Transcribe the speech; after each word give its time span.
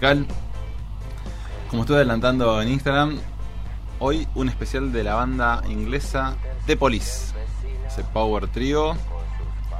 Como 0.00 1.82
estuve 1.82 1.98
adelantando 1.98 2.62
en 2.62 2.68
Instagram, 2.68 3.18
hoy 3.98 4.26
un 4.34 4.48
especial 4.48 4.92
de 4.92 5.04
la 5.04 5.14
banda 5.14 5.62
inglesa 5.68 6.36
The 6.64 6.74
Police, 6.78 7.34
ese 7.86 8.02
power 8.04 8.48
trio 8.48 8.96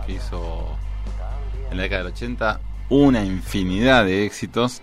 que 0.05 0.13
hizo 0.13 0.77
en 1.71 1.79
la 1.79 1.85
década 1.85 2.03
del 2.03 2.13
80 2.13 2.61
una 2.91 3.25
infinidad 3.25 4.05
de 4.05 4.27
éxitos. 4.27 4.83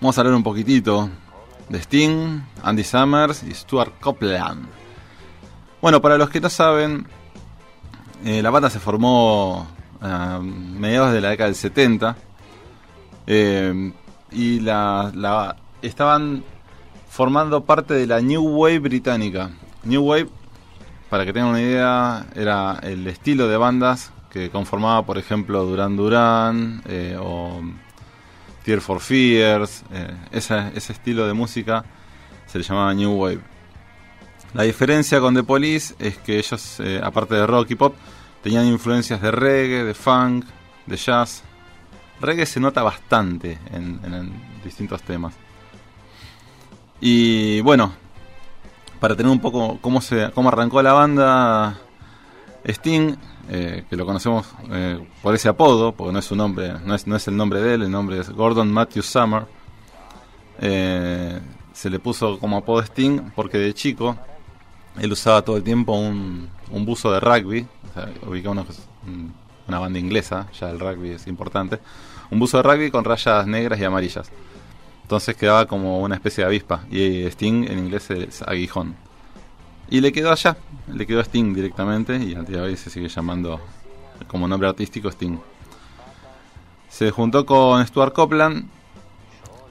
Vamos 0.00 0.18
a 0.18 0.22
hablar 0.22 0.34
un 0.34 0.42
poquitito 0.42 1.08
de 1.68 1.78
Sting, 1.78 2.40
Andy 2.64 2.82
Summers 2.82 3.44
y 3.44 3.54
Stuart 3.54 4.00
Copeland. 4.00 4.66
Bueno, 5.80 6.02
para 6.02 6.18
los 6.18 6.28
que 6.28 6.40
no 6.40 6.50
saben, 6.50 7.06
eh, 8.24 8.42
la 8.42 8.50
banda 8.50 8.68
se 8.68 8.80
formó 8.80 9.64
a 10.00 10.40
mediados 10.40 11.12
de 11.12 11.20
la 11.20 11.28
década 11.28 11.46
del 11.46 11.56
70 11.56 12.16
eh, 13.26 13.92
y 14.30 14.60
la, 14.60 15.10
la- 15.14 15.56
estaban 15.82 16.42
formando 17.08 17.64
parte 17.64 17.94
de 17.94 18.06
la 18.06 18.20
New 18.20 18.42
Wave 18.42 18.78
británica. 18.80 19.50
New 19.84 20.02
Wave, 20.02 20.28
para 21.10 21.24
que 21.26 21.32
tengan 21.32 21.50
una 21.50 21.60
idea, 21.60 22.26
era 22.34 22.78
el 22.82 23.06
estilo 23.06 23.48
de 23.48 23.56
bandas 23.56 24.12
que 24.30 24.48
conformaba, 24.50 25.04
por 25.04 25.18
ejemplo, 25.18 25.64
Duran 25.64 25.96
Duran 25.96 26.82
eh, 26.86 27.16
o 27.20 27.60
Tear 28.64 28.80
for 28.80 29.00
Fears. 29.00 29.82
eh, 29.92 30.14
esa- 30.30 30.68
ese 30.74 30.92
estilo 30.92 31.26
de 31.26 31.34
música 31.34 31.84
se 32.46 32.58
le 32.58 32.64
llamaba 32.64 32.94
New 32.94 33.12
Wave. 33.12 33.40
La 34.54 34.62
diferencia 34.64 35.18
con 35.20 35.34
The 35.34 35.42
Police 35.42 35.94
es 35.98 36.16
que 36.18 36.38
ellos, 36.38 36.78
aparte 37.02 37.34
de 37.34 37.46
rock 37.46 37.70
y 37.70 37.74
pop, 37.74 37.94
tenían 38.42 38.66
influencias 38.66 39.20
de 39.22 39.30
reggae, 39.30 39.82
de 39.84 39.94
funk, 39.94 40.44
de 40.86 40.96
jazz. 40.96 41.42
Reggae 42.22 42.46
se 42.46 42.60
nota 42.60 42.82
bastante 42.82 43.58
en, 43.72 44.32
distintos 44.64 45.02
temas. 45.02 45.34
Y 47.00 47.60
bueno, 47.62 47.92
para 49.00 49.16
tener 49.16 49.30
un 49.30 49.40
poco 49.40 49.78
cómo, 49.80 50.00
se, 50.00 50.30
cómo 50.32 50.48
arrancó 50.48 50.80
la 50.82 50.92
banda, 50.92 51.78
Sting, 52.64 53.16
eh, 53.50 53.84
que 53.90 53.96
lo 53.96 54.06
conocemos 54.06 54.46
eh, 54.70 55.04
por 55.20 55.34
ese 55.34 55.48
apodo, 55.48 55.92
porque 55.92 56.12
no 56.12 56.18
es 56.20 56.24
su 56.24 56.36
nombre, 56.36 56.74
no 56.84 56.94
es, 56.94 57.06
no 57.06 57.16
es 57.16 57.26
el 57.26 57.36
nombre 57.36 57.60
de 57.60 57.74
él, 57.74 57.82
el 57.82 57.90
nombre 57.90 58.20
es 58.20 58.30
Gordon 58.30 58.70
Matthew 58.72 59.02
Summer. 59.02 59.46
Eh, 60.60 61.40
se 61.72 61.90
le 61.90 61.98
puso 61.98 62.38
como 62.38 62.58
apodo 62.58 62.80
Sting 62.82 63.30
porque 63.34 63.58
de 63.58 63.74
chico 63.74 64.16
él 65.00 65.10
usaba 65.10 65.42
todo 65.42 65.56
el 65.56 65.62
tiempo 65.64 65.94
un, 65.94 66.48
un 66.70 66.84
buzo 66.84 67.10
de 67.10 67.18
rugby, 67.18 67.66
o 67.90 67.94
sea, 67.94 68.08
ubicaba 68.28 68.52
una, 68.52 68.64
un- 69.06 69.32
una 69.66 69.78
banda 69.78 69.98
inglesa, 69.98 70.48
ya 70.58 70.70
el 70.70 70.78
rugby 70.78 71.10
es 71.10 71.26
importante, 71.26 71.78
un 72.32 72.38
buzo 72.38 72.56
de 72.56 72.62
rugby 72.62 72.90
con 72.90 73.04
rayas 73.04 73.46
negras 73.46 73.78
y 73.78 73.84
amarillas. 73.84 74.30
Entonces 75.02 75.36
quedaba 75.36 75.66
como 75.66 76.00
una 76.00 76.14
especie 76.14 76.42
de 76.42 76.48
avispa, 76.48 76.84
y 76.90 77.24
Sting 77.26 77.64
en 77.68 77.78
inglés 77.78 78.10
es 78.10 78.40
aguijón. 78.40 78.96
Y 79.90 80.00
le 80.00 80.12
quedó 80.12 80.32
allá, 80.32 80.56
le 80.88 81.06
quedó 81.06 81.20
Sting 81.20 81.52
directamente, 81.52 82.16
y 82.16 82.34
al 82.34 82.46
día 82.46 82.56
de 82.56 82.62
hoy 82.62 82.76
se 82.78 82.88
sigue 82.88 83.08
llamando 83.08 83.60
como 84.28 84.48
nombre 84.48 84.66
artístico 84.66 85.10
Sting. 85.10 85.36
Se 86.88 87.10
juntó 87.10 87.44
con 87.44 87.86
Stuart 87.86 88.14
Copeland, 88.14 88.64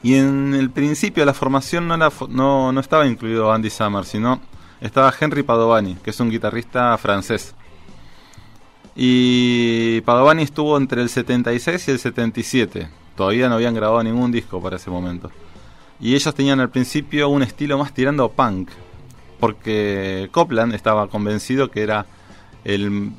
y 0.03 0.15
en 0.15 0.53
el 0.53 0.69
principio 0.69 1.23
de 1.23 1.25
la 1.25 1.33
formación 1.33 1.87
no, 1.87 1.97
no, 1.97 2.71
no 2.71 2.79
estaba 2.79 3.07
incluido 3.07 3.51
Andy 3.51 3.71
Summers, 3.71 4.07
sino 4.07 4.39
estaba 4.81 5.11
Henry 5.19 5.41
Padovani, 5.41 5.95
que 5.95 6.11
es 6.11 6.19
un 6.19 6.29
guitarrista 6.29 6.95
francés. 6.99 7.55
Y 8.95 10.01
Padovani 10.01 10.43
estuvo 10.43 10.77
entre 10.77 11.01
el 11.01 11.09
76 11.09 11.87
y 11.87 11.91
el 11.91 11.99
77. 11.99 12.89
Todavía 13.15 13.49
no 13.49 13.55
habían 13.55 13.73
grabado 13.73 14.03
ningún 14.03 14.31
disco 14.31 14.61
para 14.61 14.77
ese 14.77 14.89
momento. 14.89 15.31
Y 15.99 16.15
ellos 16.15 16.33
tenían 16.33 16.59
al 16.59 16.69
principio 16.69 17.29
un 17.29 17.43
estilo 17.43 17.77
más 17.77 17.93
tirando 17.93 18.29
punk. 18.29 18.69
Porque 19.39 20.29
Copland 20.31 20.73
estaba 20.73 21.07
convencido 21.07 21.71
que 21.71 21.83
era 21.83 22.05
el, 22.63 23.11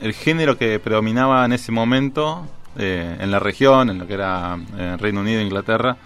el 0.00 0.12
género 0.14 0.56
que 0.56 0.78
predominaba 0.78 1.44
en 1.44 1.52
ese 1.52 1.70
momento 1.72 2.46
eh, 2.76 3.16
en 3.20 3.30
la 3.30 3.38
región, 3.40 3.90
en 3.90 3.98
lo 3.98 4.06
que 4.06 4.14
era 4.14 4.58
eh, 4.76 4.96
Reino 4.98 5.20
Unido 5.20 5.40
Inglaterra. 5.40 5.96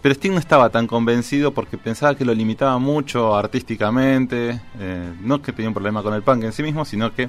Pero 0.00 0.14
Sting 0.14 0.32
no 0.32 0.38
estaba 0.38 0.70
tan 0.70 0.86
convencido 0.86 1.52
porque 1.52 1.76
pensaba 1.76 2.14
que 2.14 2.24
lo 2.24 2.32
limitaba 2.32 2.78
mucho 2.78 3.36
artísticamente. 3.36 4.60
eh, 4.78 5.12
no 5.20 5.42
que 5.42 5.52
tenía 5.52 5.68
un 5.68 5.74
problema 5.74 6.02
con 6.02 6.14
el 6.14 6.22
punk 6.22 6.44
en 6.44 6.52
sí 6.52 6.62
mismo, 6.62 6.84
sino 6.84 7.12
que 7.12 7.28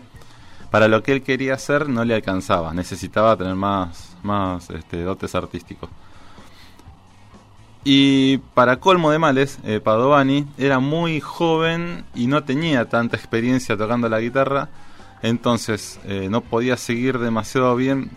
para 0.72 0.88
lo 0.88 1.02
que 1.02 1.13
él 1.13 1.24
quería 1.24 1.56
hacer 1.56 1.90
no 1.90 2.06
le 2.06 2.16
alcanzaba. 2.16 2.74
Necesitaba 2.74 3.35
tener 3.35 3.56
más, 3.56 4.16
más 4.24 4.69
este, 4.69 5.03
dotes 5.03 5.34
artísticos. 5.35 5.90
Y 7.84 8.38
para 8.53 8.79
colmo 8.79 9.12
de 9.12 9.19
males, 9.19 9.59
eh, 9.63 9.79
Padovani 9.79 10.46
era 10.58 10.79
muy 10.79 11.22
joven 11.22 12.03
y 12.13 12.28
no 12.28 12.44
tenía 12.44 12.85
tanta 12.85 13.16
experiencia 13.16 13.78
tocando 13.78 14.09
la 14.09 14.19
guitarra. 14.19 14.69
Entonces 15.22 16.00
eh, 16.06 16.28
no 16.29 16.41
podía 16.41 16.78
seguir 16.78 17.19
demasiado 17.19 17.75
bien 17.75 18.12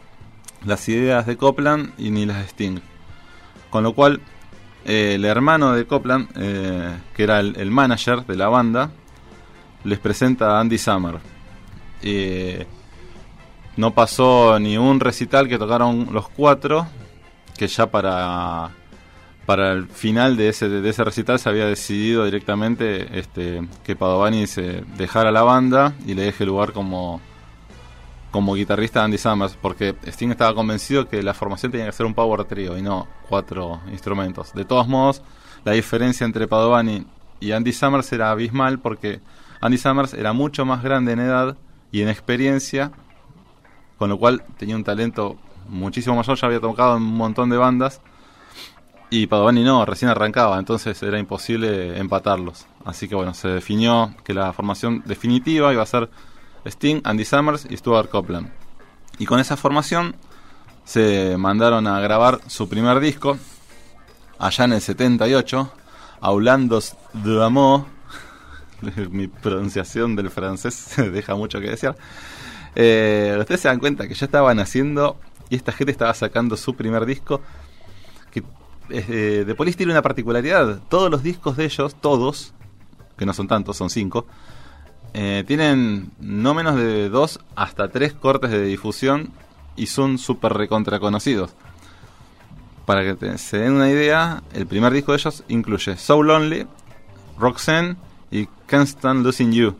las 0.64 0.88
ideas 0.88 1.26
de 1.26 1.36
Copland 1.36 1.92
y 1.96 2.10
ni 2.10 2.26
las 2.26 2.38
de 2.38 2.44
Sting. 2.44 2.80
Con 3.70 3.84
lo 3.84 3.94
cual, 3.94 4.20
eh, 4.84 5.12
el 5.14 5.24
hermano 5.24 5.72
de 5.72 5.86
Copland, 5.86 6.28
que 6.34 7.22
era 7.22 7.41
el, 7.41 7.56
el 7.56 7.70
manager 7.70 8.26
de 8.26 8.36
la 8.36 8.48
banda, 8.48 8.91
les 9.84 9.98
presenta 9.98 10.56
a 10.56 10.60
Andy 10.60 10.76
Summer. 10.76 11.31
No 13.76 13.94
pasó 13.94 14.58
ni 14.58 14.76
un 14.76 15.00
recital 15.00 15.48
que 15.48 15.58
tocaron 15.58 16.08
los 16.12 16.28
cuatro, 16.28 16.86
que 17.56 17.68
ya 17.68 17.90
para, 17.90 18.70
para 19.46 19.72
el 19.72 19.88
final 19.88 20.36
de 20.36 20.48
ese, 20.48 20.68
de 20.68 20.88
ese 20.88 21.02
recital 21.04 21.38
se 21.38 21.48
había 21.48 21.66
decidido 21.66 22.24
directamente 22.24 23.18
este, 23.18 23.66
que 23.82 23.96
Padovani 23.96 24.46
se 24.46 24.84
dejara 24.96 25.30
la 25.30 25.42
banda 25.42 25.94
y 26.06 26.14
le 26.14 26.22
deje 26.22 26.44
lugar 26.44 26.72
como, 26.72 27.22
como 28.30 28.54
guitarrista 28.54 29.02
Andy 29.02 29.16
Summers, 29.16 29.56
porque 29.60 29.94
Sting 30.04 30.30
estaba 30.30 30.54
convencido 30.54 31.08
que 31.08 31.22
la 31.22 31.32
formación 31.32 31.72
tenía 31.72 31.86
que 31.86 31.92
ser 31.92 32.04
un 32.04 32.14
power 32.14 32.44
trio 32.44 32.76
y 32.76 32.82
no 32.82 33.08
cuatro 33.26 33.80
instrumentos. 33.91 34.52
De 34.52 34.66
todos 34.66 34.86
modos, 34.86 35.22
la 35.64 35.72
diferencia 35.72 36.26
entre 36.26 36.46
Padovani 36.46 37.06
y 37.41 37.52
Andy 37.52 37.72
Summers 37.72 38.12
era 38.12 38.30
abismal 38.30 38.80
porque 38.80 39.22
Andy 39.62 39.78
Summers 39.78 40.12
era 40.12 40.34
mucho 40.34 40.66
más 40.66 40.82
grande 40.82 41.12
en 41.12 41.20
edad 41.20 41.56
y 41.92 42.00
en 42.00 42.08
experiencia, 42.08 42.91
con 43.98 44.08
lo 44.08 44.19
cual 44.19 44.42
tenía 44.56 44.75
un 44.75 44.82
talento 44.82 45.36
muchísimo 45.69 46.16
mayor, 46.16 46.36
ya 46.36 46.47
había 46.47 46.60
tocado 46.60 46.97
en 46.97 47.03
un 47.03 47.16
montón 47.16 47.50
de 47.50 47.58
bandas. 47.58 48.00
Y 49.10 49.26
Padovani 49.26 49.62
no, 49.62 49.84
recién 49.84 50.10
arrancaba, 50.10 50.58
entonces 50.58 51.00
era 51.03 51.19
imposible 51.19 51.98
empatarlos. 51.98 52.66
Así 52.86 53.09
que 53.09 53.15
bueno, 53.15 53.34
se 53.34 53.48
definió 53.48 54.15
que 54.24 54.33
la 54.33 54.54
formación 54.54 55.03
definitiva 55.04 55.71
iba 55.71 55.83
a 55.83 55.86
ser 55.86 56.09
Sting, 56.65 57.03
Andy 57.04 57.27
Summers 57.27 57.66
y 57.68 57.77
Stuart 57.77 58.09
Copeland. 58.09 58.50
Y 59.18 59.27
con 59.27 59.39
esa 59.39 59.59
formación 59.59 60.16
se 60.84 61.36
mandaron 61.36 61.86
a 61.86 62.00
grabar 62.00 62.41
su 62.47 62.71
primer 62.71 63.00
disco, 63.00 63.36
allá 64.39 64.65
en 64.65 64.72
el 64.72 64.80
78, 64.80 65.71
Aulandos 66.22 66.97
de 67.12 67.44
Amour. 67.44 67.84
Mi 69.10 69.28
pronunciación 69.28 70.16
del 70.16 70.30
francés 70.30 70.94
deja 71.12 71.34
mucho 71.34 71.60
que 71.60 71.70
desear. 71.70 71.96
Eh, 72.74 73.36
ustedes 73.38 73.60
se 73.60 73.68
dan 73.68 73.78
cuenta 73.78 74.08
que 74.08 74.14
ya 74.14 74.26
estaban 74.26 74.58
haciendo 74.58 75.18
y 75.50 75.56
esta 75.56 75.72
gente 75.72 75.92
estaba 75.92 76.14
sacando 76.14 76.56
su 76.56 76.74
primer 76.74 77.04
disco. 77.06 77.40
Que 78.30 78.42
eh, 78.90 79.44
The 79.46 79.54
Police 79.54 79.76
tiene 79.76 79.92
una 79.92 80.02
particularidad: 80.02 80.80
todos 80.88 81.10
los 81.10 81.22
discos 81.22 81.56
de 81.56 81.64
ellos, 81.66 81.94
todos, 82.00 82.54
que 83.16 83.26
no 83.26 83.34
son 83.34 83.48
tantos, 83.48 83.76
son 83.76 83.90
cinco, 83.90 84.26
eh, 85.14 85.44
tienen 85.46 86.10
no 86.18 86.54
menos 86.54 86.76
de 86.76 87.08
dos 87.10 87.40
hasta 87.54 87.88
tres 87.88 88.14
cortes 88.14 88.50
de 88.50 88.62
difusión 88.64 89.30
y 89.76 89.86
son 89.86 90.18
súper 90.18 90.54
recontra 90.54 90.98
conocidos. 90.98 91.50
Para 92.86 93.02
que 93.02 93.14
te- 93.14 93.38
se 93.38 93.58
den 93.58 93.74
una 93.74 93.88
idea, 93.90 94.42
el 94.54 94.66
primer 94.66 94.92
disco 94.92 95.12
de 95.12 95.18
ellos 95.18 95.44
incluye 95.48 95.96
So 95.96 96.22
Lonely, 96.22 96.66
Roxanne 97.38 97.96
y 98.32 98.46
Can't 98.66 98.88
Stand 98.88 99.24
Losing 99.24 99.52
You. 99.52 99.76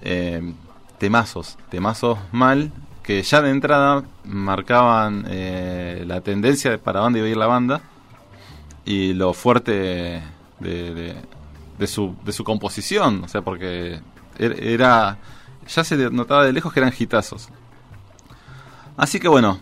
Eh, 0.00 0.54
temazos, 0.98 1.58
temazos 1.70 2.18
mal, 2.32 2.72
que 3.02 3.22
ya 3.22 3.42
de 3.42 3.50
entrada 3.50 4.04
marcaban 4.24 5.24
eh, 5.28 6.04
la 6.06 6.20
tendencia 6.22 6.70
de 6.70 6.78
para 6.78 7.00
dónde 7.00 7.18
iba 7.18 7.28
ir 7.28 7.36
la 7.36 7.46
banda 7.46 7.80
y 8.84 9.12
lo 9.12 9.34
fuerte 9.34 9.72
de, 9.72 10.22
de- 10.94 11.16
de, 11.78 11.86
su, 11.86 12.16
de 12.24 12.32
su 12.32 12.42
composición, 12.42 13.22
o 13.24 13.28
sea, 13.28 13.42
porque 13.42 14.00
er, 14.38 14.64
era 14.64 15.18
ya 15.68 15.84
se 15.84 15.96
notaba 16.10 16.44
de 16.44 16.52
lejos 16.52 16.72
que 16.72 16.80
eran 16.80 16.92
hitazos. 16.98 17.48
Así 18.96 19.20
que 19.20 19.28
bueno, 19.28 19.60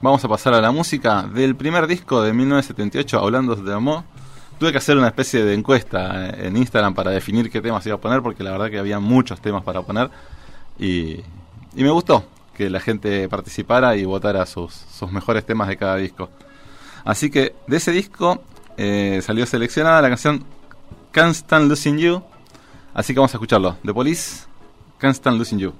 vamos 0.00 0.24
a 0.24 0.28
pasar 0.28 0.54
a 0.54 0.60
la 0.60 0.72
música 0.72 1.22
del 1.22 1.54
primer 1.54 1.86
disco 1.86 2.22
de 2.22 2.32
1978, 2.32 3.18
Hablando 3.18 3.54
de 3.54 3.72
Amor. 3.74 4.02
Tuve 4.58 4.72
que 4.72 4.78
hacer 4.78 4.96
una 4.96 5.08
especie 5.08 5.44
de 5.44 5.52
encuesta 5.52 6.30
en 6.30 6.56
Instagram 6.56 6.94
para 6.94 7.10
definir 7.10 7.50
qué 7.50 7.60
temas 7.60 7.84
iba 7.86 7.96
a 7.96 8.00
poner, 8.00 8.22
porque 8.22 8.42
la 8.42 8.52
verdad 8.52 8.70
que 8.70 8.78
había 8.78 8.98
muchos 8.98 9.40
temas 9.40 9.62
para 9.62 9.82
poner. 9.82 10.10
Y, 10.78 11.20
me 11.74 11.90
gustó 11.90 12.24
que 12.54 12.70
la 12.70 12.80
gente 12.80 13.28
participara 13.28 13.96
y 13.96 14.04
votara 14.04 14.46
sus, 14.46 14.72
sus 14.72 15.12
mejores 15.12 15.44
temas 15.44 15.68
de 15.68 15.76
cada 15.76 15.96
disco. 15.96 16.30
Así 17.04 17.28
que 17.30 17.54
de 17.66 17.76
ese 17.76 17.92
disco 17.92 18.42
eh, 18.78 19.20
salió 19.22 19.44
seleccionada 19.44 20.00
la 20.00 20.08
canción 20.08 20.42
Can't 21.12 21.34
Stand 21.34 21.68
Losing 21.68 21.98
You. 21.98 22.22
Así 22.94 23.12
que 23.12 23.20
vamos 23.20 23.34
a 23.34 23.36
escucharlo. 23.36 23.76
The 23.84 23.92
Police, 23.92 24.46
Can't 24.98 25.14
Stand 25.14 25.38
Losing 25.38 25.58
You. 25.58 25.74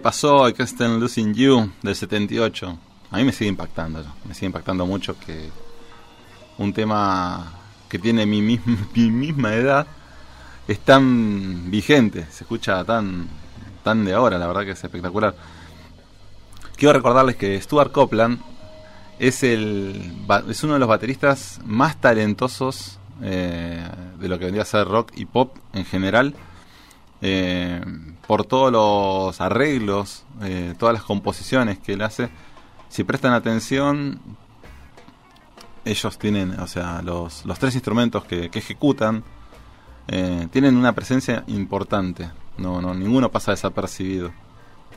Pasó 0.00 0.48
I 0.48 0.52
Can't 0.52 0.68
Stand 0.68 1.00
Losing 1.00 1.34
You 1.34 1.70
del 1.82 1.94
78. 1.94 2.78
A 3.10 3.16
mí 3.16 3.24
me 3.24 3.32
sigue 3.32 3.48
impactando, 3.48 4.04
me 4.24 4.34
sigue 4.34 4.46
impactando 4.46 4.86
mucho 4.86 5.18
que 5.18 5.50
un 6.58 6.72
tema 6.72 7.52
que 7.88 7.98
tiene 7.98 8.26
mi 8.26 8.42
misma, 8.42 8.76
mi 8.94 9.10
misma 9.10 9.54
edad 9.54 9.86
es 10.68 10.78
tan 10.80 11.70
vigente, 11.70 12.26
se 12.30 12.44
escucha 12.44 12.84
tan, 12.84 13.28
tan 13.82 14.04
de 14.04 14.12
ahora, 14.12 14.38
la 14.38 14.46
verdad 14.46 14.62
que 14.62 14.72
es 14.72 14.84
espectacular. 14.84 15.34
Quiero 16.76 16.92
recordarles 16.92 17.36
que 17.36 17.60
Stuart 17.60 17.92
Copeland 17.92 18.40
es, 19.18 19.42
el, 19.42 20.12
es 20.48 20.64
uno 20.64 20.74
de 20.74 20.78
los 20.78 20.88
bateristas 20.88 21.60
más 21.64 22.00
talentosos 22.00 22.98
eh, 23.22 23.86
de 24.18 24.28
lo 24.28 24.38
que 24.38 24.46
vendría 24.46 24.62
a 24.62 24.66
ser 24.66 24.88
rock 24.88 25.12
y 25.14 25.26
pop 25.26 25.56
en 25.72 25.84
general. 25.84 26.34
Eh, 27.22 27.80
por 28.26 28.44
todos 28.44 28.72
los 28.72 29.40
arreglos, 29.40 30.24
eh, 30.42 30.74
todas 30.78 30.94
las 30.94 31.02
composiciones 31.02 31.78
que 31.78 31.94
él 31.94 32.02
hace, 32.02 32.30
si 32.88 33.04
prestan 33.04 33.32
atención, 33.32 34.20
ellos 35.84 36.18
tienen, 36.18 36.58
o 36.60 36.66
sea, 36.66 37.02
los, 37.02 37.44
los 37.44 37.58
tres 37.58 37.74
instrumentos 37.74 38.24
que, 38.24 38.50
ejecutan, 38.52 39.22
eh, 40.08 40.48
tienen 40.50 40.76
una 40.76 40.92
presencia 40.92 41.44
importante. 41.46 42.30
No, 42.58 42.80
no, 42.80 42.94
ninguno 42.94 43.30
pasa 43.30 43.52
desapercibido. 43.52 44.28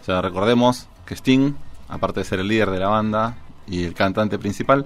O 0.01 0.03
sea, 0.03 0.21
recordemos 0.21 0.87
que 1.05 1.15
Sting, 1.15 1.53
aparte 1.87 2.21
de 2.21 2.25
ser 2.25 2.39
el 2.39 2.47
líder 2.47 2.71
de 2.71 2.79
la 2.79 2.87
banda 2.87 3.37
y 3.67 3.83
el 3.83 3.93
cantante 3.93 4.37
principal, 4.37 4.85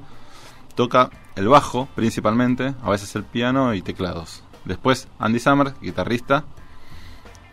toca 0.76 1.10
el 1.36 1.48
bajo 1.48 1.88
principalmente, 1.96 2.74
a 2.84 2.90
veces 2.90 3.16
el 3.16 3.24
piano 3.24 3.74
y 3.74 3.82
teclados. 3.82 4.44
Después 4.66 5.08
Andy 5.18 5.40
Summers, 5.40 5.74
guitarrista, 5.82 6.44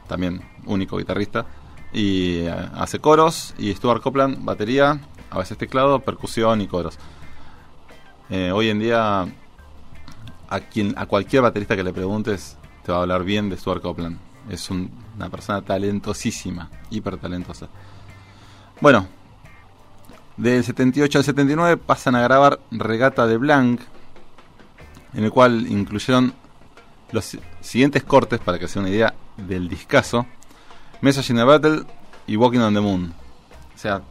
también 0.06 0.42
único 0.66 0.98
guitarrista, 0.98 1.46
y 1.92 2.38
eh, 2.38 2.54
hace 2.74 2.98
coros, 2.98 3.54
y 3.58 3.72
Stuart 3.74 4.02
Copeland, 4.02 4.44
batería, 4.44 5.00
a 5.30 5.38
veces 5.38 5.56
teclado, 5.58 6.00
percusión 6.00 6.60
y 6.60 6.66
coros. 6.66 6.98
Eh, 8.30 8.50
hoy 8.52 8.70
en 8.70 8.78
día, 8.78 9.26
a, 10.48 10.60
quien, 10.60 10.94
a 10.96 11.06
cualquier 11.06 11.42
baterista 11.42 11.76
que 11.76 11.84
le 11.84 11.92
preguntes, 11.92 12.56
te 12.84 12.92
va 12.92 12.98
a 12.98 13.02
hablar 13.02 13.24
bien 13.24 13.48
de 13.48 13.56
Stuart 13.56 13.82
Copeland. 13.82 14.18
Es 14.50 14.70
una 14.70 15.30
persona 15.30 15.62
talentosísima, 15.62 16.70
hiper 16.90 17.16
talentosa. 17.16 17.68
Bueno, 18.80 19.06
del 20.36 20.64
78 20.64 21.18
al 21.18 21.24
79 21.24 21.76
pasan 21.76 22.16
a 22.16 22.22
grabar 22.22 22.60
Regata 22.70 23.26
de 23.26 23.36
Blanc, 23.36 23.80
en 25.14 25.24
el 25.24 25.30
cual 25.30 25.66
incluyeron 25.68 26.34
los 27.14 27.38
siguientes 27.60 28.02
cortes, 28.02 28.40
para 28.40 28.58
que 28.58 28.68
se 28.68 28.78
una 28.78 28.90
idea 28.90 29.14
del 29.36 29.68
discazo, 29.68 30.26
Message 31.00 31.32
in 31.32 31.38
a 31.38 31.44
Battle 31.44 31.84
y 32.26 32.36
Walking 32.36 32.58
on 32.58 32.74
the 32.74 32.80
Moon. 32.80 33.14
O 33.74 33.78
sea, 33.78 34.02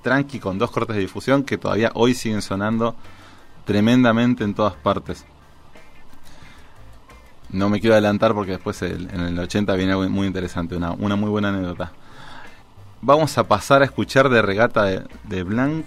tranqui 0.00 0.38
con 0.38 0.58
dos 0.58 0.70
cortes 0.70 0.94
de 0.94 1.02
difusión 1.02 1.42
que 1.42 1.58
todavía 1.58 1.90
hoy 1.94 2.14
siguen 2.14 2.40
sonando 2.40 2.94
tremendamente 3.64 4.44
en 4.44 4.54
todas 4.54 4.74
partes. 4.74 5.24
No 7.50 7.68
me 7.68 7.80
quiero 7.80 7.94
adelantar 7.94 8.32
porque 8.32 8.52
después 8.52 8.80
en 8.82 9.10
el 9.10 9.38
80 9.38 9.74
viene 9.74 9.92
algo 9.92 10.08
muy 10.08 10.26
interesante, 10.26 10.76
una, 10.76 10.94
muy 10.94 11.28
buena 11.28 11.48
anécdota. 11.48 11.92
Vamos 13.00 13.36
a 13.36 13.48
pasar 13.48 13.82
a 13.82 13.86
escuchar 13.86 14.28
de 14.28 14.40
regata 14.40 14.84
de, 14.84 15.02
de 15.24 15.42
Blanc 15.42 15.86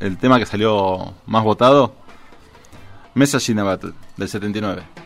el 0.00 0.18
tema 0.18 0.38
que 0.38 0.44
salió 0.44 1.14
más 1.24 1.42
votado, 1.42 1.94
Message 3.14 3.52
in 3.52 3.60
a 3.60 3.64
Battle, 3.64 3.92
del 4.18 4.28
79. 4.28 5.05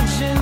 watching 0.00 0.39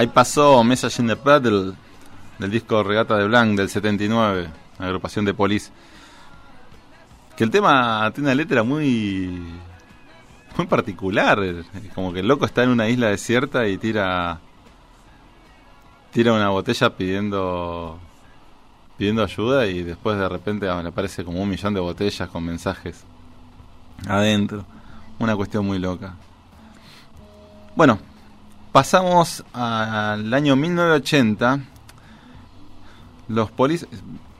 Ahí 0.00 0.06
pasó 0.06 0.64
Message 0.64 1.02
in 1.02 1.08
the 1.08 1.16
Paddle 1.16 1.74
del 2.38 2.50
disco 2.50 2.82
Regata 2.82 3.18
de 3.18 3.26
Blanc 3.26 3.54
del 3.54 3.68
79, 3.68 4.48
agrupación 4.78 5.26
de 5.26 5.34
Police. 5.34 5.70
Que 7.36 7.44
el 7.44 7.50
tema 7.50 8.10
tiene 8.14 8.30
una 8.30 8.34
letra 8.34 8.62
muy 8.62 9.44
muy 10.56 10.66
particular, 10.66 11.38
como 11.94 12.14
que 12.14 12.20
el 12.20 12.28
loco 12.28 12.46
está 12.46 12.62
en 12.62 12.70
una 12.70 12.88
isla 12.88 13.08
desierta 13.08 13.68
y 13.68 13.76
tira 13.76 14.40
tira 16.12 16.32
una 16.32 16.48
botella 16.48 16.96
pidiendo 16.96 17.98
pidiendo 18.96 19.22
ayuda 19.22 19.66
y 19.66 19.82
después 19.82 20.16
de 20.16 20.30
repente 20.30 20.64
le 20.64 20.88
aparece 20.88 21.26
como 21.26 21.42
un 21.42 21.50
millón 21.50 21.74
de 21.74 21.80
botellas 21.80 22.26
con 22.30 22.42
mensajes 22.42 23.04
adentro. 24.08 24.64
Una 25.18 25.36
cuestión 25.36 25.66
muy 25.66 25.78
loca. 25.78 26.14
Bueno, 27.76 27.98
pasamos 28.72 29.44
al 29.52 30.32
año 30.32 30.56
1980. 30.56 31.60
Los 33.28 33.50
polis... 33.50 33.86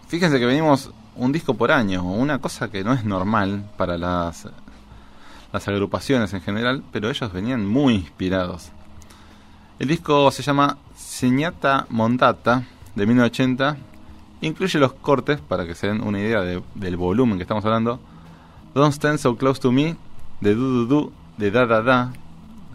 Fíjense 0.08 0.38
que 0.38 0.46
venimos 0.46 0.90
un 1.16 1.32
disco 1.32 1.54
por 1.54 1.70
año, 1.70 2.02
una 2.02 2.38
cosa 2.38 2.70
que 2.70 2.82
no 2.82 2.92
es 2.92 3.04
normal 3.04 3.70
para 3.76 3.96
las, 3.96 4.48
agrupaciones 5.52 6.32
en 6.32 6.40
general, 6.40 6.82
pero 6.90 7.10
ellos 7.10 7.32
venían 7.32 7.66
muy 7.66 7.94
inspirados. 7.94 8.70
El 9.78 9.88
disco 9.88 10.30
se 10.30 10.42
llama 10.42 10.78
Señata 10.96 11.86
Montata 11.88 12.64
de 12.94 13.06
1980 13.06 13.76
Incluye 14.42 14.78
los 14.78 14.94
cortes, 14.94 15.38
para 15.40 15.66
que 15.66 15.74
se 15.74 15.88
den 15.88 16.02
una 16.02 16.18
idea 16.18 16.40
del 16.40 16.96
volumen 16.96 17.36
que 17.36 17.42
estamos 17.42 17.64
hablando. 17.64 18.00
Don't 18.74 18.94
Stand 18.94 19.18
So 19.18 19.36
Close 19.36 19.60
to 19.60 19.70
Me, 19.70 19.96
de 20.40 20.54
Du 20.54 20.62
Du 20.62 20.86
Du, 20.86 21.12
de 21.36 21.50
Da 21.50 21.66
Da 21.66 21.82
Da. 21.82 22.12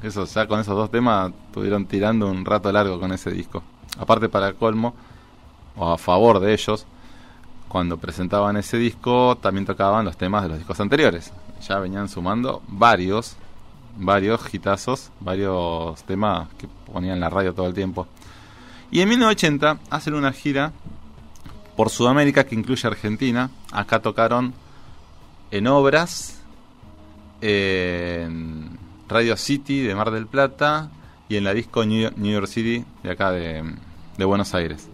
Eso, 0.06 0.26
ya 0.26 0.46
con 0.46 0.60
esos 0.60 0.76
dos 0.76 0.92
temas 0.92 1.34
estuvieron 1.48 1.88
tirando 1.88 2.30
un 2.30 2.46
rato 2.46 2.72
largo 2.72 3.00
con 3.00 3.12
ese 3.12 3.32
disco. 3.32 3.64
Aparte, 3.98 4.30
para 4.30 4.54
colmo, 4.54 4.94
o 5.76 5.94
a 5.94 5.98
favor 5.98 6.40
de 6.40 6.54
ellos, 6.54 6.86
cuando 7.68 7.98
presentaban 7.98 8.56
ese 8.56 8.78
disco, 8.78 9.36
también 9.42 9.66
tocaban 9.66 10.06
los 10.06 10.16
temas 10.16 10.44
de 10.44 10.50
los 10.50 10.58
discos 10.60 10.80
anteriores. 10.80 11.34
Ya 11.68 11.80
venían 11.80 12.08
sumando 12.08 12.62
varios, 12.68 13.36
varios 13.98 14.54
hitazos, 14.54 15.10
varios 15.22 16.04
temas 16.04 16.50
que 16.60 16.68
ponían 16.94 17.16
en 17.16 17.22
la 17.22 17.32
radio 17.32 17.56
todo 17.56 17.66
el 17.66 17.74
tiempo. 17.74 18.06
Y 18.92 19.02
en 19.02 19.10
1980 19.10 19.80
hacen 19.90 20.14
una 20.14 20.32
gira 20.34 20.72
por 21.76 21.90
Sudamérica, 21.90 22.44
que 22.44 22.54
incluye 22.54 22.88
Argentina. 22.88 23.50
Acá 23.72 24.00
tocaron 24.04 24.54
en 25.50 25.66
Obras, 25.66 26.44
en 27.42 28.75
Radio 29.08 29.38
City 29.38 29.82
de 29.82 29.96
Mar 29.96 30.12
del 30.12 30.28
Plata 30.28 30.90
y 31.30 31.38
en 31.38 31.44
la 31.44 31.54
disco 31.54 31.86
New 31.86 32.12
York 32.12 32.48
City 32.48 32.86
de 33.04 33.12
acá 33.12 33.32
de, 33.32 33.64
Buenos 34.18 34.54
Aires. 34.54 34.90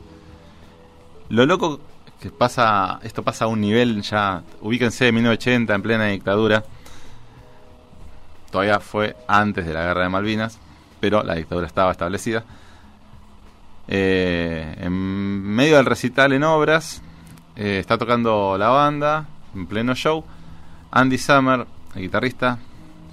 Lo 1.30 1.46
loco 1.46 1.80
que 2.20 2.30
pasa, 2.30 3.00
esto 3.03 3.24
pasa 3.24 3.46
a 3.46 3.48
un 3.48 3.62
nivel 3.62 4.01
ya, 4.01 4.44
ubíquense, 4.62 5.06
de 5.06 5.12
1980 5.12 5.74
en 5.74 5.82
plena 5.82 6.06
dictadura. 6.08 6.63
Todavía 8.51 8.80
fue 8.80 9.15
antes 9.27 9.65
de 9.65 9.74
la 9.74 9.84
guerra 9.84 10.03
de 10.03 10.10
Malvinas, 10.10 10.60
pero 11.00 11.24
la 11.24 11.36
dictadura 11.36 11.68
estaba 11.68 11.91
establecida. 11.91 12.44
Eh, 13.88 14.75
en 14.79 14.92
medio 14.92 15.77
del 15.77 15.85
recital 15.85 16.33
en 16.33 16.44
obras, 16.44 17.01
eh, 17.55 17.79
está 17.79 17.98
tocando 17.98 18.57
la 18.57 18.70
banda 18.70 19.27
en 19.55 19.68
pleno 19.68 19.96
show. 19.96 20.24
Andy 20.92 21.18
Summer, 21.18 21.66
el 21.96 22.01
guitarrista, 22.01 22.59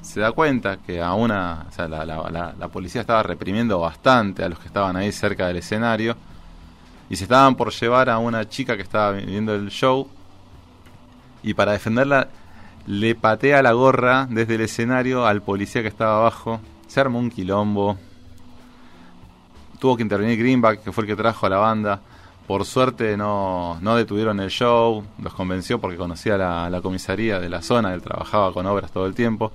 se 0.02 0.20
da 0.20 0.32
cuenta 0.32 0.78
que 0.78 1.02
a 1.02 1.14
una, 1.14 1.66
la, 1.76 2.68
policía 2.68 3.00
estaba 3.00 3.22
reprimiendo 3.22 3.80
bastante 3.80 4.44
a 4.44 4.48
los 4.48 4.58
que 4.58 4.66
estaban 4.66 4.96
ahí 4.96 5.12
cerca 5.12 5.46
del 5.46 5.56
escenario 5.56 6.16
y 7.10 7.16
se 7.16 7.24
estaban 7.24 7.56
por 7.56 7.72
llevar 7.72 8.10
a 8.10 8.18
una 8.18 8.48
chica 8.48 8.76
que 8.76 8.82
estaba 8.82 9.12
viendo 9.12 9.54
el 9.54 9.70
show 9.70 10.08
y 11.42 11.54
para 11.54 11.72
defenderla 11.72 12.28
le 12.86 13.14
patea 13.14 13.62
la 13.62 13.72
gorra 13.72 14.26
desde 14.30 14.54
el 14.54 14.62
escenario 14.62 15.26
al 15.26 15.42
policía 15.42 15.82
que 15.82 15.88
estaba 15.88 16.18
abajo. 16.20 16.60
Se 16.86 17.00
armó 17.00 17.18
un 17.18 17.30
quilombo, 17.30 17.98
tuvo 19.78 19.96
que 19.96 20.02
intervenir 20.02 20.38
Greenback, 20.38 20.82
que 20.82 20.92
fue 20.92 21.04
el 21.04 21.08
que 21.08 21.16
trajo 21.16 21.46
a 21.46 21.50
la 21.50 21.58
banda. 21.58 22.00
Por 22.46 22.64
suerte 22.64 23.16
no, 23.18 23.78
no 23.82 23.94
detuvieron 23.94 24.40
el 24.40 24.48
show, 24.48 25.04
los 25.22 25.34
convenció 25.34 25.78
porque 25.78 25.98
conocía 25.98 26.38
la, 26.38 26.70
la 26.70 26.80
comisaría 26.80 27.38
de 27.38 27.50
la 27.50 27.60
zona, 27.60 27.92
él 27.92 28.00
trabajaba 28.00 28.54
con 28.54 28.64
obras 28.64 28.90
todo 28.90 29.04
el 29.04 29.14
tiempo, 29.14 29.52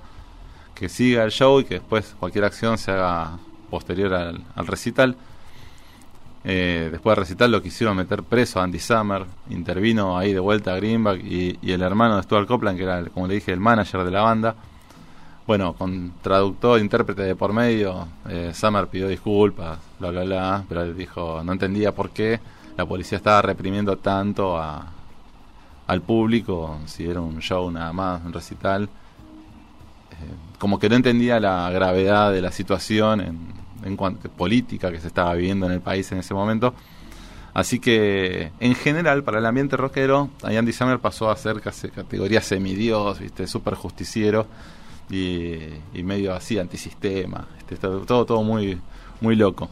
que 0.74 0.88
siga 0.88 1.24
el 1.24 1.30
show 1.30 1.60
y 1.60 1.64
que 1.64 1.74
después 1.74 2.14
cualquier 2.18 2.44
acción 2.44 2.78
se 2.78 2.90
haga 2.90 3.38
posterior 3.70 4.14
al, 4.14 4.66
recital. 4.66 5.16
Eh, 6.44 6.88
después 6.92 7.16
del 7.16 7.24
recital 7.24 7.50
lo 7.50 7.62
quisieron 7.62 7.96
meter 7.96 8.22
preso 8.22 8.60
a 8.60 8.64
Andy 8.64 8.78
Summer, 8.78 9.24
intervino 9.48 10.18
ahí 10.18 10.32
de 10.32 10.40
vuelta 10.40 10.74
a 10.74 10.76
Greenback 10.76 11.24
y, 11.24 11.58
el 11.72 11.82
hermano 11.82 12.16
de 12.16 12.22
Stuart 12.22 12.46
Copeland, 12.46 12.76
que 12.76 12.84
era, 12.84 13.04
como 13.06 13.26
le 13.26 13.34
dije, 13.34 13.52
el 13.52 13.60
manager 13.60 14.04
de 14.04 14.10
la 14.10 14.20
banda 14.20 14.54
bueno, 15.46 15.74
con 15.74 16.14
traductor, 16.22 16.80
intérprete 16.80 17.22
de 17.22 17.36
por 17.36 17.52
medio, 17.52 18.08
eh, 18.28 18.52
Summer 18.54 18.86
pidió 18.86 19.08
disculpas, 19.08 19.78
bla, 19.98 20.10
bla, 20.10 20.24
bla, 20.24 20.64
pero 20.68 20.82
él 20.82 20.96
dijo, 20.96 21.42
no 21.44 21.52
entendía 21.52 21.94
por 21.94 22.10
qué 22.10 22.40
la 22.76 22.86
policía 22.86 23.18
estaba 23.18 23.42
reprimiendo 23.42 23.98
tanto 23.98 24.56
a, 24.56 24.86
al 25.86 26.00
público, 26.00 26.78
si 26.86 27.06
era 27.06 27.20
un 27.20 27.40
show 27.40 27.70
nada 27.70 27.92
más, 27.92 28.24
un 28.24 28.32
recital. 28.32 28.88
Eh, 30.22 30.34
como 30.58 30.78
que 30.78 30.88
no 30.88 30.96
entendía 30.96 31.40
la 31.40 31.70
gravedad 31.70 32.32
de 32.32 32.40
la 32.40 32.52
situación 32.52 33.20
en, 33.20 33.38
en 33.84 33.96
cuanto 33.96 34.28
política 34.30 34.90
que 34.90 35.00
se 35.00 35.08
estaba 35.08 35.34
viviendo 35.34 35.66
en 35.66 35.72
el 35.72 35.80
país 35.80 36.10
en 36.12 36.18
ese 36.18 36.34
momento. 36.34 36.74
Así 37.54 37.78
que, 37.78 38.50
en 38.58 38.74
general, 38.74 39.22
para 39.22 39.38
el 39.38 39.46
ambiente 39.46 39.76
rockero, 39.76 40.28
Andy 40.42 40.72
Summer 40.72 40.98
pasó 40.98 41.30
a 41.30 41.36
ser 41.36 41.60
casi 41.60 41.88
categoría 41.88 42.40
semidios, 42.40 43.20
¿viste? 43.20 43.46
super 43.46 43.74
justiciero 43.74 44.46
y, 45.08 45.68
medio 46.02 46.34
así 46.34 46.58
antisistema, 46.58 47.46
este, 47.58 47.76
todo, 47.76 48.26
todo 48.26 48.42
muy, 48.42 48.80
muy 49.20 49.36
loco. 49.36 49.70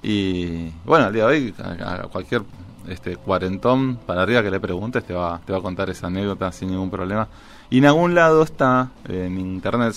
Y 0.00 0.70
bueno, 0.84 1.06
al 1.06 1.12
día 1.12 1.26
de 1.26 1.28
hoy, 1.28 1.54
a, 1.58 2.06
cualquier 2.12 2.42
este 2.88 3.16
cuarentón 3.16 3.96
para 3.96 4.22
arriba 4.22 4.42
que 4.42 4.50
le 4.50 4.60
preguntes 4.60 5.02
te 5.04 5.14
va, 5.14 5.40
te 5.44 5.52
va 5.52 5.58
a 5.58 5.62
contar 5.62 5.90
esa 5.90 6.06
anécdota 6.06 6.52
sin 6.52 6.70
ningún 6.70 6.90
problema. 6.90 7.26
Y 7.70 7.78
en 7.78 7.86
algún 7.86 8.14
lado 8.14 8.42
está, 8.42 8.90
en 9.08 9.38
internet 9.38 9.94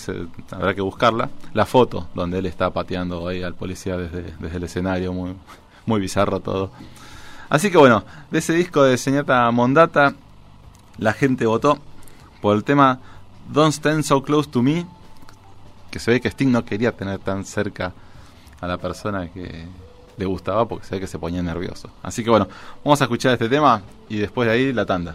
habrá 0.50 0.74
que 0.74 0.80
buscarla, 0.80 1.30
la 1.52 1.66
foto 1.66 2.08
donde 2.14 2.38
él 2.38 2.46
está 2.46 2.70
pateando 2.70 3.28
ahí 3.28 3.42
al 3.42 3.54
policía 3.54 3.96
desde, 3.96 4.34
desde 4.38 4.56
el 4.56 4.64
escenario, 4.64 5.12
muy, 5.12 5.34
muy 5.86 6.00
bizarro 6.00 6.40
todo. 6.40 6.70
Así 7.48 7.70
que 7.70 7.78
bueno, 7.78 8.04
de 8.30 8.38
ese 8.38 8.52
disco 8.52 8.82
de 8.82 8.96
Señata 8.98 9.50
Mondata, 9.50 10.14
la 10.98 11.12
gente 11.12 11.46
votó 11.46 11.78
por 12.40 12.56
el 12.56 12.64
tema 12.64 13.00
Don't 13.50 13.72
Stand 13.72 14.02
So 14.02 14.22
Close 14.22 14.50
to 14.50 14.62
Me, 14.62 14.86
que 15.90 15.98
se 15.98 16.10
ve 16.10 16.20
que 16.20 16.28
Sting 16.28 16.50
no 16.50 16.64
quería 16.64 16.92
tener 16.92 17.18
tan 17.20 17.44
cerca 17.44 17.92
a 18.60 18.66
la 18.66 18.76
persona 18.78 19.28
que 19.28 19.66
le 20.16 20.26
gustaba 20.26 20.66
porque 20.66 20.86
se 20.86 20.96
ve 20.96 21.00
que 21.00 21.06
se 21.06 21.18
ponía 21.18 21.42
nervioso. 21.42 21.90
Así 22.02 22.22
que 22.22 22.30
bueno, 22.30 22.48
vamos 22.84 23.00
a 23.00 23.04
escuchar 23.04 23.32
este 23.32 23.48
tema 23.48 23.82
y 24.08 24.18
después 24.18 24.48
de 24.48 24.54
ahí 24.54 24.72
la 24.72 24.84
tanda. 24.84 25.14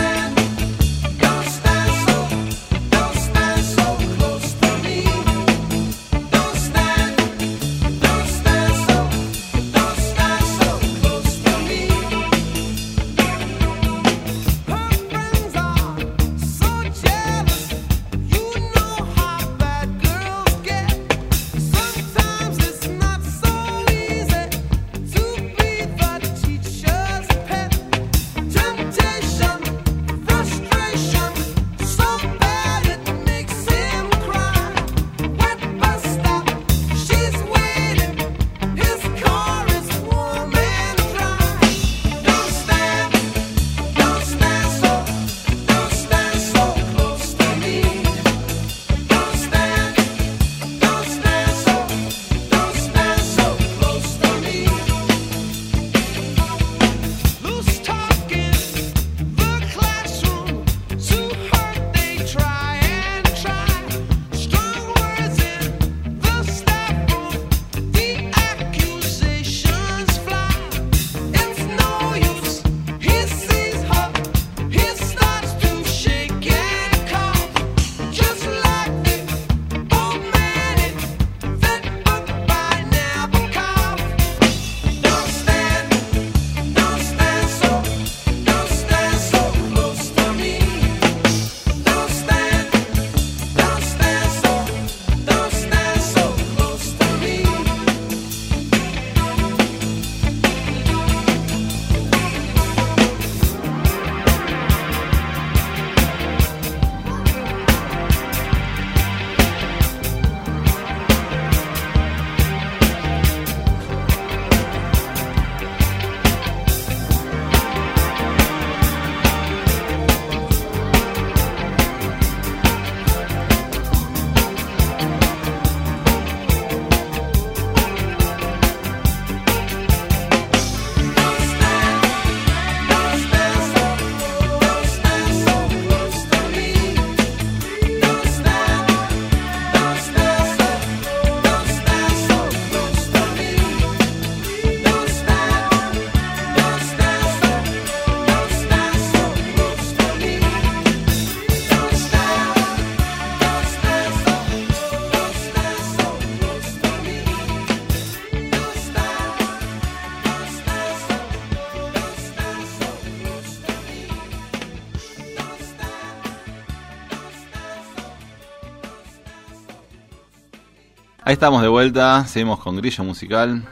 Ahí 171.31 171.35
estamos 171.35 171.61
de 171.61 171.69
vuelta, 171.69 172.25
seguimos 172.25 172.59
con 172.59 172.75
Grillo 172.75 173.05
Musical. 173.05 173.63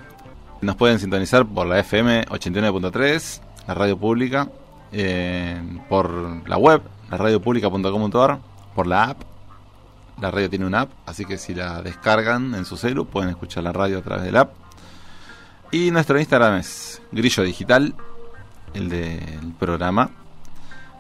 Nos 0.62 0.78
pueden 0.78 0.98
sintonizar 0.98 1.46
por 1.46 1.68
la 1.68 1.78
FM 1.80 2.28
89.3, 2.28 3.42
la 3.68 3.74
radio 3.74 3.98
pública, 3.98 4.50
eh, 4.94 5.62
por 5.90 6.48
la 6.48 6.58
web, 6.58 6.82
la 7.12 7.18
radiopublica.com.ar, 7.18 8.40
por 8.74 8.88
la 8.88 9.04
app. 9.04 9.24
La 10.22 10.32
radio 10.32 10.50
tiene 10.50 10.68
una 10.68 10.82
app, 10.84 10.92
así 11.06 11.26
que 11.26 11.38
si 11.38 11.54
la 11.54 11.82
descargan 11.82 12.56
en 12.56 12.64
su 12.64 12.78
celu 12.78 13.06
pueden 13.06 13.30
escuchar 13.30 13.66
la 13.66 13.74
radio 13.74 13.98
a 13.98 14.04
través 14.04 14.24
de 14.24 14.32
la 14.32 14.40
app. 14.40 14.54
Y 15.74 15.92
nuestro 15.92 16.18
Instagram 16.18 16.60
es 16.60 17.02
Grillo 17.12 17.44
Digital, 17.44 17.94
el 18.74 18.88
del 18.88 19.54
programa. 19.60 20.12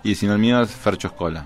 Y 0.03 0.15
si 0.15 0.27
no 0.27 0.33
el 0.33 0.39
mío 0.39 0.61
es 0.61 0.71
Fercho 0.71 1.07
Escola. 1.07 1.45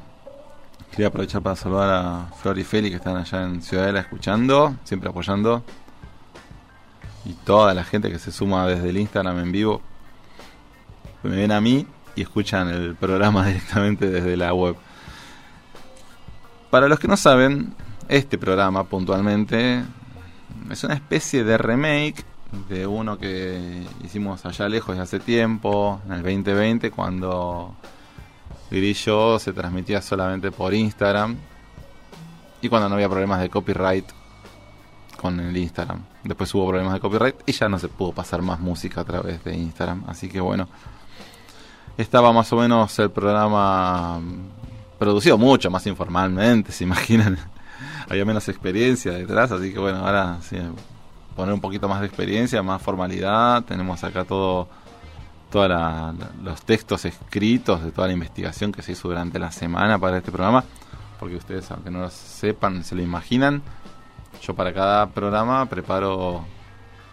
Quería 0.93 1.07
aprovechar 1.07 1.41
para 1.41 1.55
saludar 1.55 1.89
a 1.89 2.27
Flor 2.35 2.59
y 2.59 2.63
Feli 2.63 2.91
que 2.91 2.97
están 2.97 3.17
allá 3.17 3.41
en 3.41 3.63
Ciudadela 3.63 3.99
escuchando, 3.99 4.75
siempre 4.83 5.09
apoyando. 5.09 5.63
Y 7.25 7.33
toda 7.33 7.73
la 7.73 7.83
gente 7.83 8.11
que 8.11 8.19
se 8.19 8.31
suma 8.31 8.67
desde 8.67 8.91
el 8.91 8.97
Instagram 8.97 9.39
en 9.39 9.51
vivo. 9.51 9.81
Me 11.23 11.35
ven 11.35 11.51
a 11.51 11.59
mí 11.59 11.87
y 12.15 12.21
escuchan 12.21 12.67
el 12.67 12.93
programa 12.93 13.43
directamente 13.47 14.11
desde 14.11 14.37
la 14.37 14.53
web. 14.53 14.75
Para 16.69 16.87
los 16.87 16.99
que 16.99 17.07
no 17.07 17.17
saben, 17.17 17.73
este 18.07 18.37
programa 18.37 18.83
puntualmente 18.83 19.83
es 20.69 20.83
una 20.83 20.93
especie 20.93 21.43
de 21.43 21.57
remake 21.57 22.23
de 22.69 22.85
uno 22.85 23.17
que 23.17 23.83
hicimos 24.03 24.45
allá 24.45 24.69
lejos 24.69 24.95
de 24.95 25.01
hace 25.01 25.19
tiempo, 25.19 25.99
en 26.05 26.11
el 26.11 26.21
2020, 26.21 26.91
cuando 26.91 27.75
Grillo 28.73 29.37
se 29.37 29.53
transmitía 29.53 30.01
solamente 30.01 30.51
por 30.51 30.73
Instagram 30.73 31.37
y 32.61 32.69
cuando 32.69 32.89
no 32.89 32.95
había 32.95 33.07
problemas 33.07 33.39
de 33.39 33.49
copyright 33.49 34.05
con 35.21 35.39
el 35.39 35.55
Instagram. 35.55 36.01
Después 36.23 36.53
hubo 36.55 36.67
problemas 36.67 36.93
de 36.93 36.99
copyright 36.99 37.35
y 37.45 37.51
ya 37.51 37.69
no 37.69 37.77
se 37.77 37.87
pudo 37.87 38.13
pasar 38.13 38.41
más 38.41 38.59
música 38.59 39.01
a 39.01 39.03
través 39.03 39.43
de 39.43 39.55
Instagram. 39.55 40.05
Así 40.07 40.27
que 40.27 40.39
bueno, 40.39 40.67
estaba 41.97 42.33
más 42.33 42.51
o 42.51 42.55
menos 42.55 42.97
el 42.97 43.11
programa 43.11 44.19
producido 44.97 45.37
mucho 45.37 45.69
más 45.69 45.85
informalmente, 45.85 46.71
se 46.71 46.83
imaginan. 46.83 47.37
Había 48.09 48.25
menos 48.25 48.49
experiencia 48.49 49.11
detrás, 49.11 49.51
así 49.51 49.71
que 49.71 49.79
bueno, 49.79 49.99
ahora 49.99 50.39
sí, 50.41 50.57
poner 51.35 51.53
un 51.53 51.61
poquito 51.61 51.87
más 51.87 52.01
de 52.01 52.07
experiencia, 52.07 52.63
más 52.63 52.81
formalidad. 52.81 53.63
Tenemos 53.63 54.03
acá 54.03 54.25
todo 54.25 54.67
todos 55.53 55.69
los 56.43 56.63
textos 56.63 57.05
escritos 57.05 57.83
de 57.83 57.91
toda 57.91 58.07
la 58.07 58.13
investigación 58.13 58.71
que 58.71 58.81
se 58.81 58.93
hizo 58.93 59.07
durante 59.07 59.37
la 59.37 59.51
semana 59.51 59.99
para 59.99 60.17
este 60.17 60.31
programa, 60.31 60.63
porque 61.19 61.35
ustedes, 61.35 61.69
aunque 61.69 61.91
no 61.91 61.99
lo 61.99 62.09
sepan, 62.09 62.83
se 62.83 62.95
lo 62.95 63.03
imaginan, 63.03 63.61
yo 64.41 64.55
para 64.55 64.73
cada 64.73 65.05
programa 65.11 65.67
preparo 65.67 66.43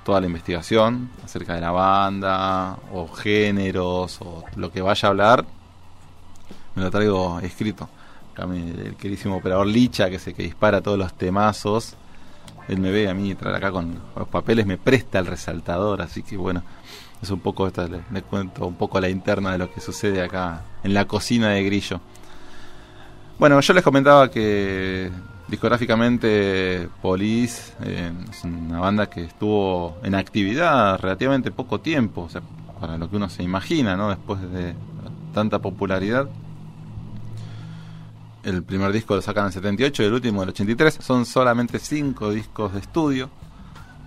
toda 0.07 0.22
la 0.22 0.26
investigación 0.26 1.11
acerca 1.22 1.55
de 1.55 1.61
la 1.61 1.70
banda, 1.70 2.79
o 2.94 3.09
géneros, 3.09 4.18
o 4.22 4.42
lo 4.57 4.72
que 4.72 4.81
vaya 4.81 5.09
a 5.09 5.11
hablar, 5.11 5.44
me 6.76 6.83
lo 6.83 6.90
traigo 6.90 7.40
escrito. 7.40 7.90
el 8.38 8.96
queridísimo 8.96 9.37
operador 9.37 9.66
Licha, 9.66 10.09
que 10.09 10.16
es 10.16 10.24
que 10.24 10.42
dispara 10.42 10.81
todos 10.81 10.96
los 10.96 11.12
temazos, 11.12 11.94
él 12.68 12.81
me 12.81 12.90
ve 12.90 13.07
a 13.07 13.12
mí 13.12 13.35
traer 13.35 13.57
acá 13.57 13.70
con 13.70 14.00
los 14.16 14.29
papeles, 14.29 14.64
me 14.64 14.79
presta 14.79 15.18
el 15.18 15.26
resaltador, 15.26 16.00
así 16.00 16.22
que 16.22 16.38
bueno, 16.38 16.62
es 17.22 17.30
un 17.30 17.40
poco, 17.40 17.66
esta, 17.66 17.87
le, 17.87 18.22
cuento 18.22 18.66
un 18.66 18.74
poco 18.74 19.00
la 19.00 19.09
interna 19.09 19.52
de 19.52 19.59
lo 19.59 19.72
que 19.72 19.80
sucede 19.80 20.22
acá 20.22 20.62
en 20.83 20.94
la 20.94 21.06
cocina 21.06 21.50
de 21.50 21.64
Grillo. 21.64 22.00
Bueno, 23.38 23.61
yo 23.61 23.72
les 23.72 23.83
comentaba 23.83 24.30
que 24.30 25.11
discográficamente 25.48 26.88
Police 27.02 27.72
eh, 27.83 28.12
es 28.30 28.44
una 28.44 28.78
banda 28.78 29.09
que 29.11 29.24
estuvo 29.24 29.98
en 30.02 30.14
actividad 30.14 30.98
relativamente 31.00 31.50
poco 31.50 31.80
tiempo, 31.80 32.22
o 32.22 32.28
sea, 32.28 32.42
para 32.80 32.96
lo 32.96 33.11
que 33.11 33.16
uno 33.16 33.28
se 33.28 33.42
imagina, 33.42 33.96
¿no? 33.96 34.09
Después 34.09 34.40
de 34.52 34.74
tanta 35.35 35.59
popularidad. 35.59 36.28
El 38.42 38.62
primer 38.62 38.92
disco 38.92 39.14
lo 39.14 39.22
sacan 39.22 39.44
en 39.44 39.46
el 39.48 39.52
78 39.52 40.02
y 40.02 40.06
el 40.06 40.14
último 40.14 40.42
en 40.42 40.48
el 40.48 40.54
83. 40.54 40.98
Son 41.00 41.26
solamente 41.26 41.78
cinco 41.78 42.30
discos 42.30 42.72
de 42.72 42.80
estudio. 42.80 43.30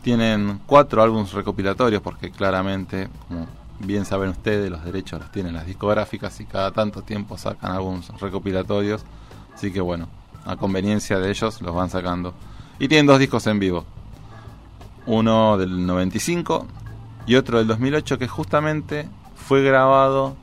Tienen 0.03 0.59
cuatro 0.65 1.01
álbumes 1.01 1.31
recopilatorios 1.31 2.01
porque 2.01 2.29
claramente, 2.29 3.07
como 3.27 3.47
bien 3.79 4.05
saben 4.05 4.29
ustedes, 4.29 4.69
los 4.69 4.83
derechos 4.83 5.19
los 5.19 5.31
tienen 5.31 5.53
las 5.53 5.65
discográficas 5.65 6.39
y 6.41 6.45
cada 6.45 6.71
tanto 6.71 7.01
tiempo 7.01 7.37
sacan 7.37 7.71
álbumes 7.71 8.09
recopilatorios. 8.19 9.03
Así 9.55 9.71
que 9.71 9.79
bueno, 9.81 10.09
a 10.45 10.57
conveniencia 10.57 11.19
de 11.19 11.29
ellos 11.29 11.61
los 11.61 11.73
van 11.73 11.89
sacando. 11.89 12.33
Y 12.79 12.87
tienen 12.89 13.05
dos 13.05 13.17
discos 13.17 13.47
en 13.47 13.59
vivo. 13.59 13.85
Uno 15.05 15.57
del 15.57 15.85
95 15.85 16.67
y 17.25 17.35
otro 17.35 17.59
del 17.59 17.67
2008 17.67 18.17
que 18.17 18.27
justamente 18.27 19.07
fue 19.35 19.63
grabado 19.63 20.35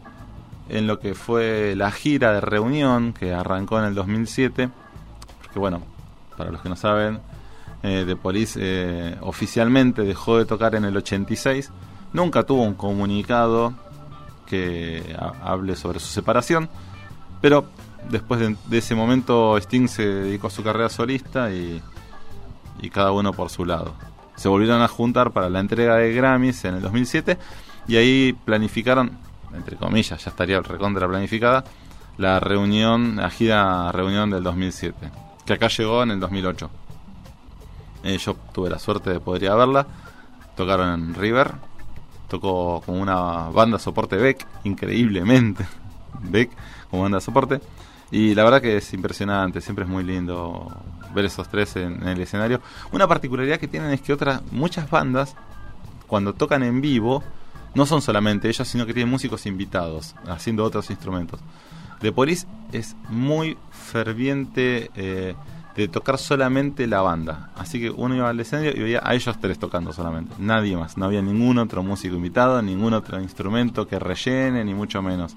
en 0.71 0.87
lo 0.87 1.01
que 1.01 1.15
fue 1.15 1.75
la 1.77 1.91
gira 1.91 2.33
de 2.33 2.41
reunión 2.41 3.13
que 3.13 3.35
arrancó 3.35 3.79
en 3.79 3.85
el 3.85 3.95
2007. 3.95 4.71
Porque 5.43 5.59
bueno, 5.59 5.83
para 6.37 6.51
los 6.51 6.63
que 6.63 6.69
no 6.71 6.77
saben, 6.77 7.21
eh, 7.83 8.05
de 8.07 8.17
Police 8.17 8.59
eh, 8.63 9.17
oficialmente 9.21 10.03
dejó 10.03 10.39
de 10.39 10.45
tocar 10.45 10.75
en 10.75 10.85
el 10.85 10.97
86. 10.97 11.71
Nunca 12.13 12.43
tuvo 12.43 12.63
un 12.63 12.75
comunicado 12.75 13.75
que 14.47 15.17
hable 15.43 15.77
sobre 15.77 16.01
su 16.01 16.09
separación, 16.09 16.69
pero 17.41 17.67
después 18.11 18.41
de, 18.41 18.79
ese 18.79 18.95
momento 18.95 19.57
Sting 19.57 19.87
se 19.87 20.05
dedicó 20.07 20.49
a 20.49 20.51
su 20.51 20.63
carrera 20.63 20.89
solista 20.89 21.53
y, 21.53 21.81
y 22.83 22.91
cada 22.91 23.13
uno 23.13 23.33
por 23.33 23.49
su 23.49 23.65
lado. 23.65 23.95
Se 24.35 24.49
volvieron 24.49 24.83
a 24.83 24.89
juntar 24.89 25.31
para 25.31 25.49
la 25.49 25.61
entrega 25.61 25.97
de 25.97 26.13
Grammys 26.13 26.65
en 26.65 26.77
el 26.77 26.83
2007 26.83 27.39
y 27.87 27.97
ahí 27.97 28.33
planificaron, 28.45 29.19
entre 29.55 29.77
comillas, 29.77 30.23
ya 30.25 30.31
estaría 30.31 30.61
recontra 30.61 31.09
planificada, 31.09 31.65
la 32.19 32.41
reunión, 32.41 33.17
la 33.17 33.31
gira 33.31 33.91
reunión 33.93 34.31
del 34.31 34.43
2007, 34.43 35.11
que 35.47 35.53
acá 35.53 35.69
llegó 35.69 36.03
en 36.03 36.11
el 36.11 36.21
2008. 36.21 36.71
Eh, 38.03 38.19
yo 38.19 38.35
tuve 38.53 38.71
la 38.71 38.79
suerte 38.79 39.11
de 39.11 39.21
poder 39.21 39.43
verla. 39.43 39.87
Tocaron 40.57 40.89
en 40.95 41.15
River. 41.15 41.53
Tocó 42.29 42.83
como 42.85 43.01
una 43.01 43.51
banda 43.51 43.79
soporte 43.79 44.17
Beck, 44.17 44.47
increíblemente. 44.65 45.67
Beck 46.23 46.51
como 46.91 47.03
banda 47.03 47.21
soporte. 47.21 47.61
Y 48.11 48.35
la 48.35 48.43
verdad 48.45 48.61
que 48.61 48.77
es 48.77 48.93
impresionante, 48.93 49.61
siempre 49.61 49.85
es 49.85 49.91
muy 49.91 50.03
lindo 50.03 50.69
ver 51.15 51.25
esos 51.25 51.49
tres 51.49 51.77
en, 51.77 52.07
el 52.07 52.21
escenario. 52.21 52.61
Una 52.93 53.07
particularidad 53.07 53.59
que 53.59 53.69
tienen 53.69 53.93
es 53.93 54.01
que 54.01 54.13
otras, 54.13 54.43
muchas 54.51 54.91
bandas, 54.91 55.37
cuando 56.07 56.35
tocan 56.35 56.63
en 56.65 56.81
vivo, 56.81 57.23
no 57.75 57.87
son 57.87 58.03
solamente 58.03 58.49
ellos, 58.49 58.67
sino 58.67 58.85
que 58.85 58.95
tienen 58.95 59.11
músicos 59.11 59.47
invitados, 59.47 60.17
haciendo 60.27 60.65
otros 60.65 60.91
instrumentos. 60.91 61.41
The 62.01 62.11
Police 62.11 62.47
es 62.73 62.97
muy 63.09 63.57
ferviente 63.71 64.91
eh, 64.97 65.35
de 65.77 65.89
tocar 65.89 66.19
solamente 66.19 66.87
la 66.87 67.01
banda. 67.01 67.51
Así 67.57 67.81
que 67.81 67.91
uno 67.91 68.15
iba 68.15 68.29
al 68.29 68.41
escenario 68.41 68.73
y 68.77 68.83
veía 68.83 69.01
a 69.03 69.15
ellos 69.15 69.39
tres 69.41 69.59
tocando 69.59 69.93
solamente. 69.93 70.35
Nadie 70.39 70.77
más. 70.77 70.97
No 70.97 71.07
había 71.07 71.23
ningún 71.23 71.59
otro 71.59 71.83
músico 71.83 72.17
invitado, 72.17 72.61
ningún 72.63 72.95
otro 72.95 73.21
instrumento 73.21 73.87
que 73.87 73.99
rellene, 73.99 74.65
ni 74.65 74.75
mucho 74.75 75.03
menos. 75.03 75.37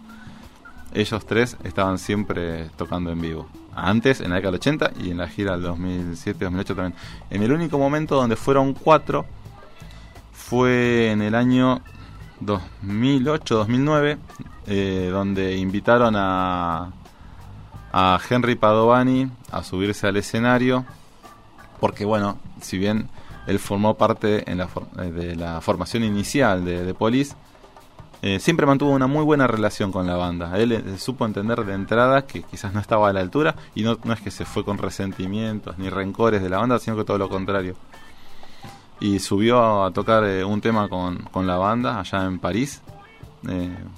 Ellos 0.94 1.26
tres 1.26 1.58
estaban 1.64 1.98
siempre 1.98 2.70
tocando 2.76 3.12
en 3.12 3.22
vivo. 3.22 3.48
Antes, 3.76 4.22
en 4.22 4.30
la 4.30 4.36
década 4.36 4.52
del 4.52 4.60
80 4.60 4.92
y 5.02 5.12
en 5.12 5.18
la 5.18 5.28
gira 5.28 5.58
del 5.58 5.66
2007-2008 5.72 6.66
también. 6.68 6.94
En 7.30 7.44
el 7.44 7.52
único 7.52 7.78
momento 7.80 8.16
donde 8.16 8.36
fueron 8.36 8.74
cuatro 8.74 9.26
fue 10.32 11.10
en 11.12 11.22
el 11.24 11.34
año 11.34 11.82
2008-2009, 12.42 14.18
eh, 14.68 15.10
donde 15.12 15.58
invitaron 15.58 16.14
a 16.16 16.92
a 17.94 18.20
Henry 18.28 18.56
Padovani 18.56 19.30
a 19.52 19.64
subirse 19.64 20.08
al 20.08 20.18
escenario, 20.18 20.84
porque 21.80 22.06
bueno, 22.06 22.40
si 22.60 22.80
bien 22.80 23.08
él 23.46 23.60
formó 23.60 23.94
parte 23.94 24.50
en 24.52 24.58
la 24.58 24.68
eh, 24.98 25.12
de 25.12 25.36
la 25.36 25.62
formación 25.62 26.04
inicial 26.04 26.66
de, 26.66 26.84
de 26.84 26.94
Police, 26.96 27.36
eh, 28.24 28.40
siempre 28.40 28.66
mantuvo 28.66 28.92
una 28.92 29.06
muy 29.06 29.24
buena 29.24 29.46
relación 29.46 29.92
con 29.92 30.08
la 30.08 30.16
banda. 30.16 30.58
Él 30.58 30.72
eh, 30.72 30.98
supo 30.98 31.26
entender 31.26 31.64
de 31.66 31.74
entrada 31.74 32.26
que 32.26 32.42
quizás 32.42 32.74
no 32.74 32.80
estaba 32.80 33.10
a 33.10 33.14
la 33.14 33.20
altura 33.20 33.56
y 33.76 33.84
no, 33.84 34.00
es 34.12 34.22
que 34.22 34.32
se 34.32 34.46
fue 34.46 34.66
con 34.66 34.80
resentimientos 34.80 35.78
ni 35.78 35.90
rencores 35.90 36.42
de 36.42 36.50
la 36.50 36.58
banda, 36.58 36.80
sino 36.80 36.98
que 36.98 37.04
todo 37.04 37.20
lo 37.20 37.30
contrario. 37.30 37.76
Y 39.00 39.20
subió 39.20 39.84
a, 39.84 39.92
tocar 39.92 40.24
un 40.46 40.62
tema 40.62 40.88
con, 40.88 41.18
con, 41.32 41.46
la 41.46 41.58
banda 41.58 42.00
allá 42.00 42.24
en 42.26 42.40
París. 42.40 42.82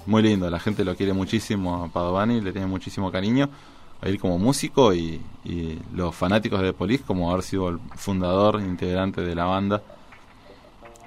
muy 0.06 0.22
lindo, 0.22 0.50
la 0.50 0.58
gente 0.58 0.84
lo 0.84 0.96
quiere 0.96 1.12
muchísimo 1.12 1.84
a 1.84 1.88
Padovani, 1.88 2.40
le 2.40 2.50
tiene 2.50 2.66
muchísimo 2.66 3.12
cariño 3.12 3.48
él 4.02 4.18
como 4.20 4.38
músico 4.38 4.94
y, 4.94 5.20
los 5.94 6.12
fanáticos 6.12 6.60
de 6.60 6.72
Police 6.72 7.04
como 7.04 7.30
haber 7.30 7.44
sido 7.44 7.68
el 7.68 7.78
fundador, 7.94 8.60
integrante 8.60 9.20
de 9.20 9.34
la 9.34 9.44
banda. 9.44 9.80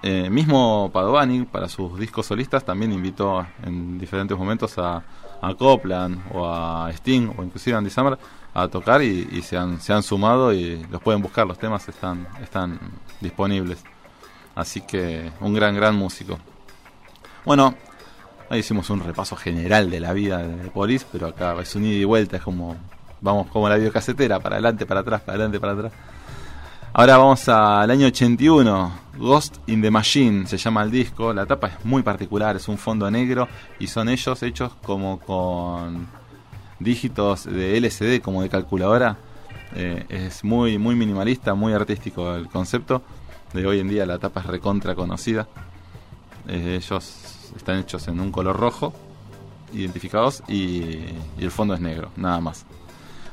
Eh, 0.01 0.29
mismo 0.29 0.89
Padovani, 0.93 1.43
para 1.43 1.67
sus 1.67 1.99
discos 1.99 2.27
solistas, 2.27 2.63
también 2.63 2.93
invitó 2.93 3.45
en 3.63 3.99
diferentes 3.99 4.37
momentos 4.37 4.77
a, 4.77 5.03
a 5.41 5.53
Copland 5.55 6.21
o 6.33 6.47
a 6.47 6.89
Sting 6.91 7.33
o 7.37 7.43
inclusive 7.43 7.75
Andy 7.75 7.89
Summer 7.89 8.17
a 8.53 8.67
tocar 8.69 9.01
y, 9.01 9.27
y 9.31 9.41
se, 9.41 9.57
han, 9.57 9.81
se 9.81 9.91
han 9.91 10.03
sumado 10.03 10.53
y 10.53 10.85
los 10.89 11.01
pueden 11.01 11.21
buscar, 11.21 11.45
los 11.45 11.59
temas 11.59 11.87
están, 11.89 12.27
están 12.41 12.79
disponibles. 13.19 13.83
Así 14.55 14.81
que 14.81 15.31
un 15.41 15.53
gran, 15.53 15.75
gran 15.75 15.95
músico. 15.95 16.39
Bueno, 17.45 17.75
ahí 18.49 18.59
hicimos 18.59 18.89
un 18.89 19.01
repaso 19.01 19.35
general 19.35 19.89
de 19.89 19.99
la 19.99 20.13
vida 20.13 20.39
de 20.39 20.69
Police, 20.69 21.05
pero 21.11 21.27
acá 21.27 21.55
es 21.61 21.75
un 21.75 21.85
ida 21.85 21.95
y 21.95 22.03
vuelta, 22.03 22.37
es 22.37 22.43
como, 22.43 22.75
vamos 23.21 23.47
como 23.47 23.69
la 23.69 23.75
videocasetera, 23.75 24.39
para 24.39 24.55
adelante, 24.55 24.85
para 24.85 25.01
atrás, 25.01 25.21
para 25.21 25.35
adelante, 25.35 25.59
para 25.59 25.73
atrás. 25.73 25.93
Ahora 26.91 27.17
vamos 27.17 27.47
al 27.47 27.91
año 27.91 28.07
81, 28.07 28.91
Ghost 29.17 29.57
in 29.67 29.81
the 29.81 29.91
Machine 29.91 30.47
se 30.47 30.57
llama 30.57 30.81
el 30.81 30.89
disco, 30.89 31.33
la 31.33 31.45
tapa 31.45 31.67
es 31.67 31.85
muy 31.85 32.01
particular, 32.01 32.55
es 32.55 32.67
un 32.67 32.79
fondo 32.79 33.09
negro 33.11 33.47
y 33.77 33.87
son 33.87 34.09
ellos 34.09 34.41
hechos 34.41 34.73
como 34.83 35.19
con 35.19 36.07
dígitos 36.79 37.45
de 37.45 37.77
LCD, 37.77 38.21
como 38.21 38.41
de 38.41 38.49
calculadora. 38.49 39.17
Eh, 39.75 40.05
es 40.09 40.43
muy, 40.43 40.79
muy 40.79 40.95
minimalista, 40.95 41.53
muy 41.53 41.73
artístico 41.73 42.33
el 42.35 42.47
concepto. 42.47 43.03
De 43.53 43.65
hoy 43.67 43.79
en 43.79 43.87
día 43.87 44.05
la 44.07 44.17
tapa 44.17 44.39
es 44.39 44.47
recontra 44.47 44.95
conocida. 44.95 45.47
Eh, 46.47 46.79
ellos 46.81 47.38
están 47.55 47.77
hechos 47.79 48.07
en 48.07 48.19
un 48.19 48.31
color 48.31 48.57
rojo, 48.57 48.93
identificados, 49.73 50.43
y, 50.47 50.81
y 51.37 51.41
el 51.41 51.51
fondo 51.51 51.73
es 51.73 51.79
negro, 51.81 52.09
nada 52.15 52.39
más. 52.41 52.65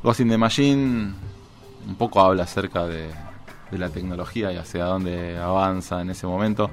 Ghost 0.03 0.21
in 0.21 0.29
the 0.29 0.39
Machine 0.39 1.13
un 1.89 1.95
poco 1.97 2.21
habla 2.21 2.43
acerca 2.45 2.87
de, 2.87 3.09
de 3.71 3.79
la 3.79 3.89
tecnología 3.89 4.53
y 4.53 4.57
hacia 4.57 4.85
dónde 4.85 5.39
avanza 5.39 6.01
en 6.03 6.11
ese 6.11 6.27
momento. 6.27 6.71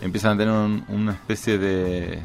Empiezan 0.00 0.32
a 0.34 0.36
tener 0.38 0.52
un- 0.54 0.84
una 0.88 1.12
especie 1.12 1.56
de, 1.58 2.22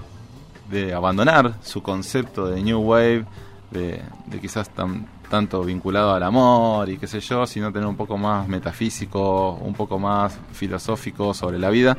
de 0.70 0.94
abandonar 0.94 1.56
su 1.64 1.82
concepto 1.82 2.48
de 2.48 2.62
New 2.62 2.80
Wave, 2.82 3.26
de, 3.72 4.02
de 4.26 4.40
quizás 4.42 4.70
tan, 4.70 5.08
tanto 5.30 5.64
vinculado 5.64 6.14
al 6.14 6.24
amor 6.24 6.90
y 6.90 6.98
qué 6.98 7.08
sé 7.08 7.22
yo, 7.22 7.46
sino 7.48 7.72
tener 7.72 7.88
un 7.88 7.96
poco 7.96 8.18
más 8.18 8.48
metafísico, 8.48 9.52
un 9.54 9.74
poco 9.74 9.98
más 10.00 10.38
filosófico 10.52 11.34
sobre 11.34 11.58
la 11.60 11.70
vida 11.70 11.98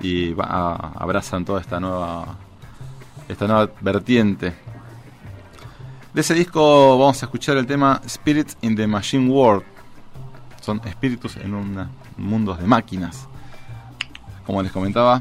y 0.00 0.34
abrazan 0.38 1.44
toda 1.44 1.60
esta 1.60 1.80
nueva 1.80 2.36
esta 3.28 3.46
nueva 3.46 3.70
vertiente. 3.80 4.54
De 6.12 6.20
ese 6.20 6.34
disco 6.34 6.98
vamos 6.98 7.22
a 7.22 7.26
escuchar 7.26 7.56
el 7.56 7.66
tema 7.66 8.00
Spirits 8.08 8.56
in 8.62 8.76
the 8.76 8.86
Machine 8.86 9.28
World. 9.28 9.64
Son 10.60 10.80
espíritus 10.84 11.36
en 11.36 11.54
un 11.54 11.88
mundos 12.16 12.58
de 12.58 12.66
máquinas. 12.66 13.28
Como 14.46 14.62
les 14.62 14.72
comentaba, 14.72 15.20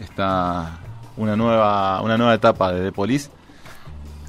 está 0.00 0.78
una 1.16 1.36
nueva, 1.36 2.02
una 2.02 2.16
nueva 2.16 2.34
etapa 2.34 2.72
de 2.72 2.82
The 2.82 2.92
Police, 2.92 3.30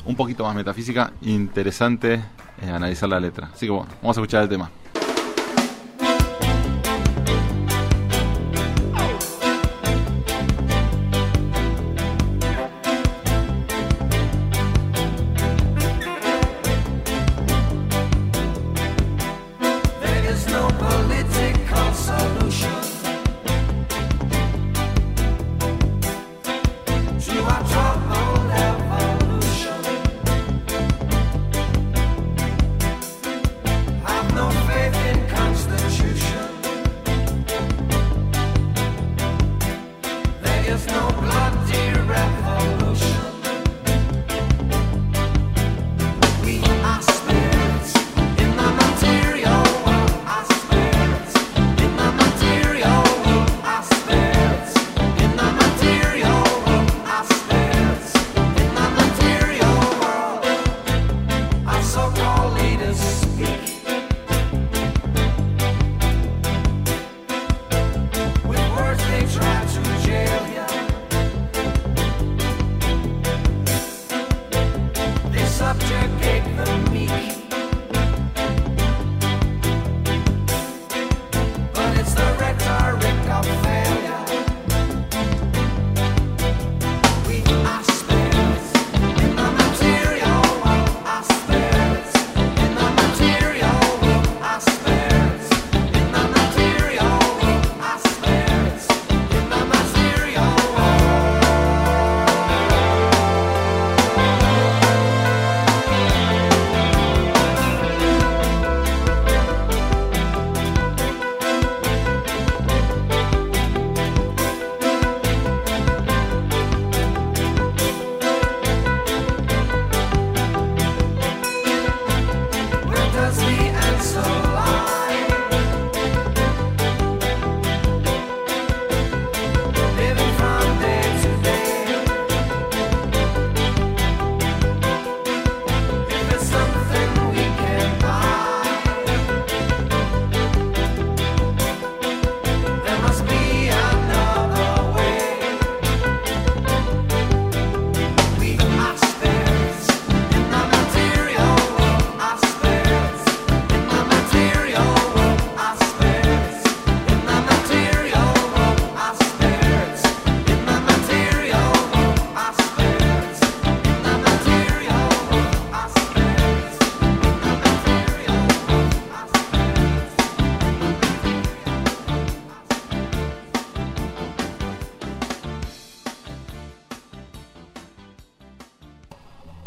un 0.06 0.16
poquito 0.16 0.44
más 0.44 0.56
metafísica, 0.56 1.12
interesante 1.22 2.24
eh, 2.62 2.70
analizar 2.70 3.10
la 3.10 3.20
letra. 3.20 3.50
Así 3.54 3.66
que 3.66 3.72
bueno, 3.72 3.90
vamos 4.02 4.18
a 4.18 4.22
escuchar 4.22 4.44
el 4.44 4.50
tema. 4.50 4.70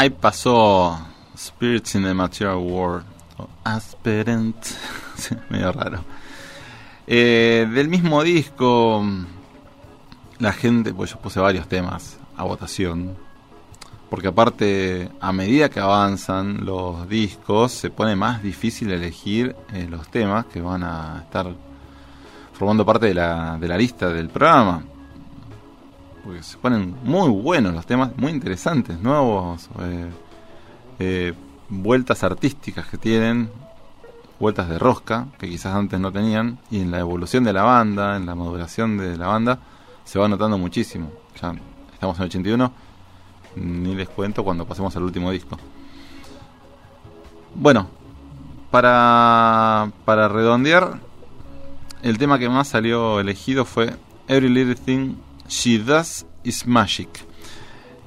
Ahí 0.02 0.10
pasó 0.10 0.98
Spirits 1.38 1.94
in 1.94 2.02
the 2.02 2.12
Material 2.12 2.56
World. 2.56 3.04
o 3.38 3.48
Aspirant. 3.62 4.56
Medio 5.48 5.70
raro. 5.70 6.04
Eh, 7.06 7.68
del 7.72 7.86
mismo 7.86 8.20
disco, 8.24 9.00
la 10.40 10.52
gente, 10.52 10.92
pues 10.92 11.12
yo 11.12 11.20
puse 11.20 11.38
varios 11.38 11.68
temas 11.68 12.18
a 12.36 12.42
votación. 12.42 13.16
Porque 14.10 14.26
aparte, 14.26 15.08
a 15.20 15.30
medida 15.30 15.68
que 15.68 15.78
avanzan 15.78 16.64
los 16.64 17.08
discos, 17.08 17.70
se 17.70 17.90
pone 17.90 18.16
más 18.16 18.42
difícil 18.42 18.90
elegir 18.90 19.54
eh, 19.72 19.86
los 19.88 20.08
temas 20.08 20.46
que 20.46 20.60
van 20.60 20.82
a 20.82 21.20
estar 21.22 21.46
formando 22.54 22.84
parte 22.84 23.06
de 23.06 23.14
la, 23.14 23.56
de 23.56 23.68
la 23.68 23.78
lista 23.78 24.08
del 24.08 24.30
programa. 24.30 24.82
Porque 26.24 26.42
se 26.42 26.56
ponen 26.56 26.96
muy 27.02 27.28
buenos 27.30 27.74
los 27.74 27.84
temas, 27.84 28.16
muy 28.16 28.30
interesantes, 28.30 29.00
nuevos, 29.00 29.68
eh, 29.80 30.10
eh, 30.98 31.34
vueltas 31.68 32.22
artísticas 32.22 32.86
que 32.86 32.98
tienen, 32.98 33.50
vueltas 34.38 34.68
de 34.68 34.78
rosca, 34.78 35.26
que 35.38 35.48
quizás 35.48 35.74
antes 35.74 35.98
no 35.98 36.12
tenían, 36.12 36.58
y 36.70 36.80
en 36.80 36.90
la 36.90 37.00
evolución 37.00 37.44
de 37.44 37.52
la 37.52 37.62
banda, 37.62 38.16
en 38.16 38.26
la 38.26 38.34
maduración 38.34 38.98
de 38.98 39.16
la 39.16 39.26
banda, 39.26 39.58
se 40.04 40.18
va 40.18 40.28
notando 40.28 40.58
muchísimo. 40.58 41.10
Ya 41.40 41.54
estamos 41.92 42.16
en 42.16 42.22
el 42.22 42.28
81, 42.28 42.72
ni 43.56 43.94
les 43.94 44.08
cuento 44.08 44.44
cuando 44.44 44.66
pasemos 44.66 44.94
al 44.96 45.02
último 45.02 45.30
disco. 45.30 45.58
Bueno, 47.54 47.88
para, 48.70 49.90
para 50.04 50.28
redondear, 50.28 51.00
el 52.02 52.18
tema 52.18 52.38
que 52.38 52.48
más 52.48 52.68
salió 52.68 53.20
elegido 53.20 53.64
fue 53.64 53.94
Every 54.28 54.48
Little 54.48 54.74
Thing 54.76 55.14
She 55.52 55.78
Does 55.78 56.24
Is 56.44 56.66
Magic. 56.66 57.10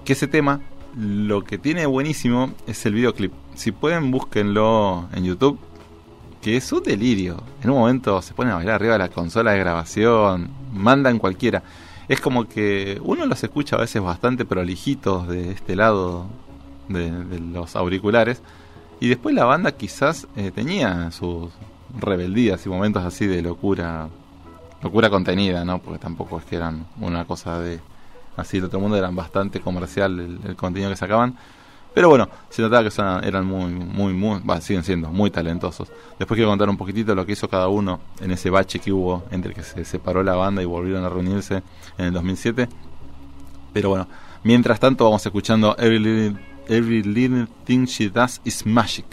Que 0.03 0.13
ese 0.13 0.27
tema, 0.27 0.61
lo 0.97 1.43
que 1.43 1.59
tiene 1.59 1.85
buenísimo 1.85 2.51
es 2.65 2.83
el 2.87 2.95
videoclip. 2.95 3.31
Si 3.53 3.71
pueden, 3.71 4.09
búsquenlo 4.09 5.07
en 5.13 5.25
YouTube, 5.25 5.59
que 6.41 6.57
es 6.57 6.71
un 6.71 6.81
delirio. 6.81 7.43
En 7.61 7.69
un 7.69 7.77
momento 7.77 8.19
se 8.23 8.33
pone 8.33 8.49
a 8.49 8.55
bailar 8.55 8.75
arriba 8.75 8.93
de 8.93 8.99
la 8.99 9.09
consola 9.09 9.51
de 9.51 9.59
grabación, 9.59 10.49
mandan 10.73 11.19
cualquiera. 11.19 11.61
Es 12.07 12.19
como 12.19 12.49
que 12.49 12.99
uno 13.03 13.27
los 13.27 13.43
escucha 13.43 13.75
a 13.75 13.81
veces 13.81 14.01
bastante 14.01 14.43
prolijitos 14.43 15.27
de 15.27 15.51
este 15.51 15.75
lado 15.75 16.25
de, 16.89 17.11
de 17.11 17.39
los 17.39 17.75
auriculares. 17.75 18.41
Y 18.99 19.07
después 19.07 19.35
la 19.35 19.45
banda 19.45 19.71
quizás 19.71 20.27
eh, 20.35 20.49
tenía 20.49 21.11
sus 21.11 21.51
rebeldías 21.99 22.65
y 22.65 22.69
momentos 22.69 23.03
así 23.03 23.27
de 23.27 23.43
locura 23.43 24.09
locura 24.85 25.09
contenida, 25.09 25.65
¿no? 25.65 25.79
Porque 25.79 25.97
tampoco 25.99 26.37
es 26.37 26.45
que 26.45 26.55
eran 26.57 26.85
una 27.01 27.25
cosa 27.25 27.59
de 27.59 27.79
así 28.37 28.57
el 28.57 28.65
otro 28.65 28.79
mundo 28.79 28.95
eran 28.97 29.15
bastante 29.15 29.59
comercial 29.59 30.19
el, 30.19 30.39
el 30.47 30.55
contenido 30.55 30.91
que 30.91 30.95
sacaban. 30.95 31.35
Pero 31.93 32.09
bueno, 32.09 32.27
se 32.49 32.61
notaba 32.61 32.83
que 32.83 32.91
son- 32.91 33.23
eran 33.23 33.45
muy, 33.45 33.71
muy, 33.73 34.13
muy, 34.13 34.41
bah, 34.43 34.59
siguen 34.61 34.83
siendo 34.83 35.09
muy 35.09 35.31
talentosos. 35.31 35.87
Después 36.19 36.37
quiero 36.37 36.49
contar 36.51 36.69
un 36.69 36.77
poquitito 36.77 37.15
lo 37.15 37.25
que 37.25 37.31
hizo 37.31 37.47
cada 37.49 37.67
uno 37.69 37.99
en 38.19 38.31
ese 38.31 38.49
bache 38.49 38.79
que 38.79 38.91
hubo 38.91 39.23
entre 39.31 39.53
que 39.53 39.63
se 39.63 39.85
separó 39.85 40.21
la 40.21 40.35
banda 40.35 40.61
y 40.61 40.65
volvieron 40.65 41.03
a 41.05 41.09
reunirse 41.09 41.63
en 41.97 42.05
el 42.05 42.13
2007. 42.13 42.67
Pero 43.73 43.89
bueno, 43.89 44.07
mientras 44.43 44.79
tanto 44.79 45.05
vamos 45.05 45.25
escuchando 45.25 45.75
Every 45.79 45.99
Little, 45.99 46.39
Every 46.67 47.01
Little 47.01 47.47
Thing 47.63 47.85
She 47.85 48.09
Does 48.09 48.41
Is 48.43 48.65
Magic. 48.65 49.05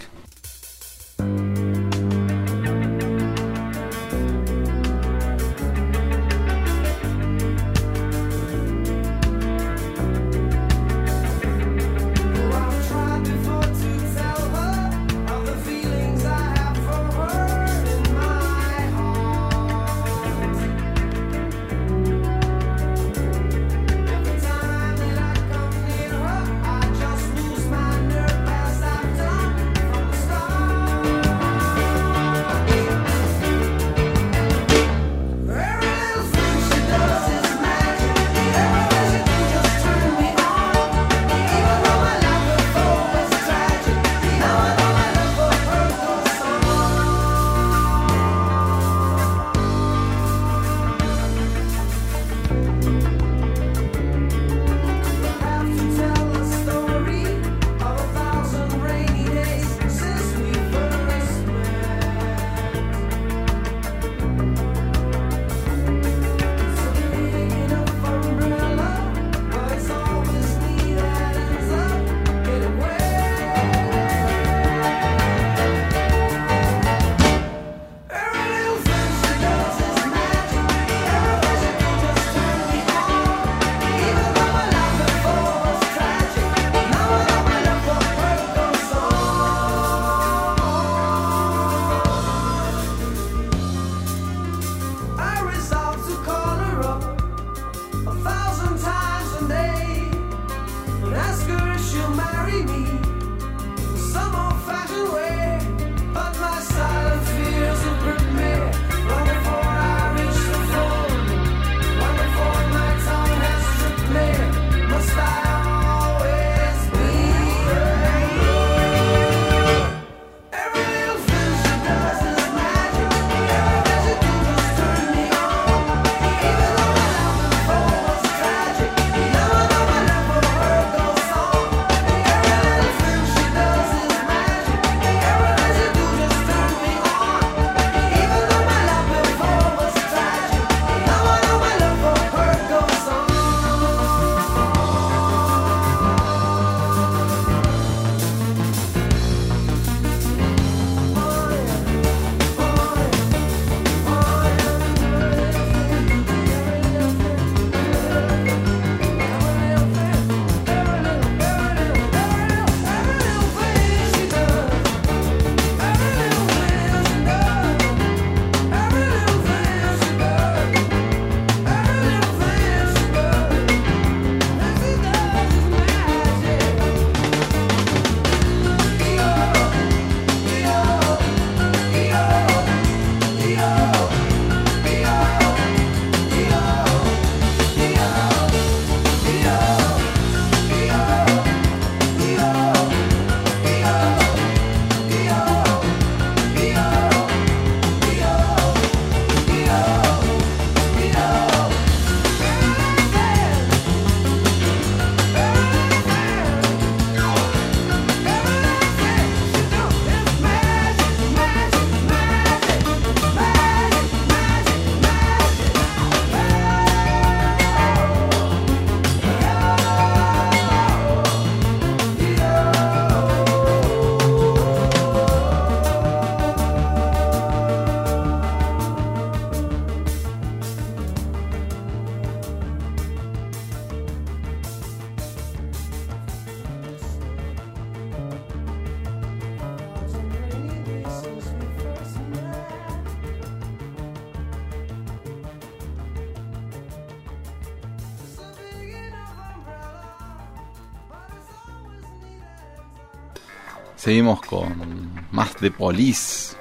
Seguimos 254.03 254.41
con 254.41 255.29
más 255.31 255.61
de 255.61 255.71
Police. 255.71 256.57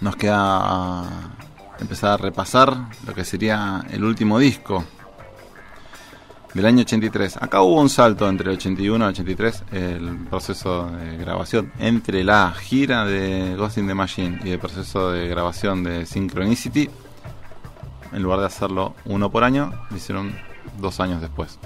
Nos 0.00 0.16
queda 0.16 1.06
empezar 1.78 2.12
a 2.12 2.16
repasar 2.16 2.88
lo 3.06 3.14
que 3.14 3.22
sería 3.22 3.84
el 3.90 4.02
último 4.02 4.38
disco 4.38 4.82
del 6.54 6.64
año 6.64 6.80
83. 6.80 7.36
Acá 7.36 7.60
hubo 7.60 7.78
un 7.78 7.90
salto 7.90 8.26
entre 8.26 8.50
el 8.50 8.56
81 8.56 9.04
y 9.04 9.08
el 9.08 9.12
83, 9.12 9.64
el 9.72 10.16
proceso 10.30 10.90
de 10.90 11.18
grabación 11.18 11.70
entre 11.80 12.24
la 12.24 12.54
gira 12.54 13.04
de 13.04 13.54
Ghost 13.54 13.76
in 13.76 13.86
the 13.86 13.94
Machine 13.94 14.40
y 14.42 14.52
el 14.52 14.58
proceso 14.58 15.12
de 15.12 15.28
grabación 15.28 15.84
de 15.84 16.06
Synchronicity. 16.06 16.88
En 18.14 18.22
lugar 18.22 18.40
de 18.40 18.46
hacerlo 18.46 18.94
uno 19.04 19.30
por 19.30 19.44
año, 19.44 19.70
lo 19.90 19.96
hicieron 19.98 20.34
dos 20.80 20.98
años 20.98 21.20
después. 21.20 21.58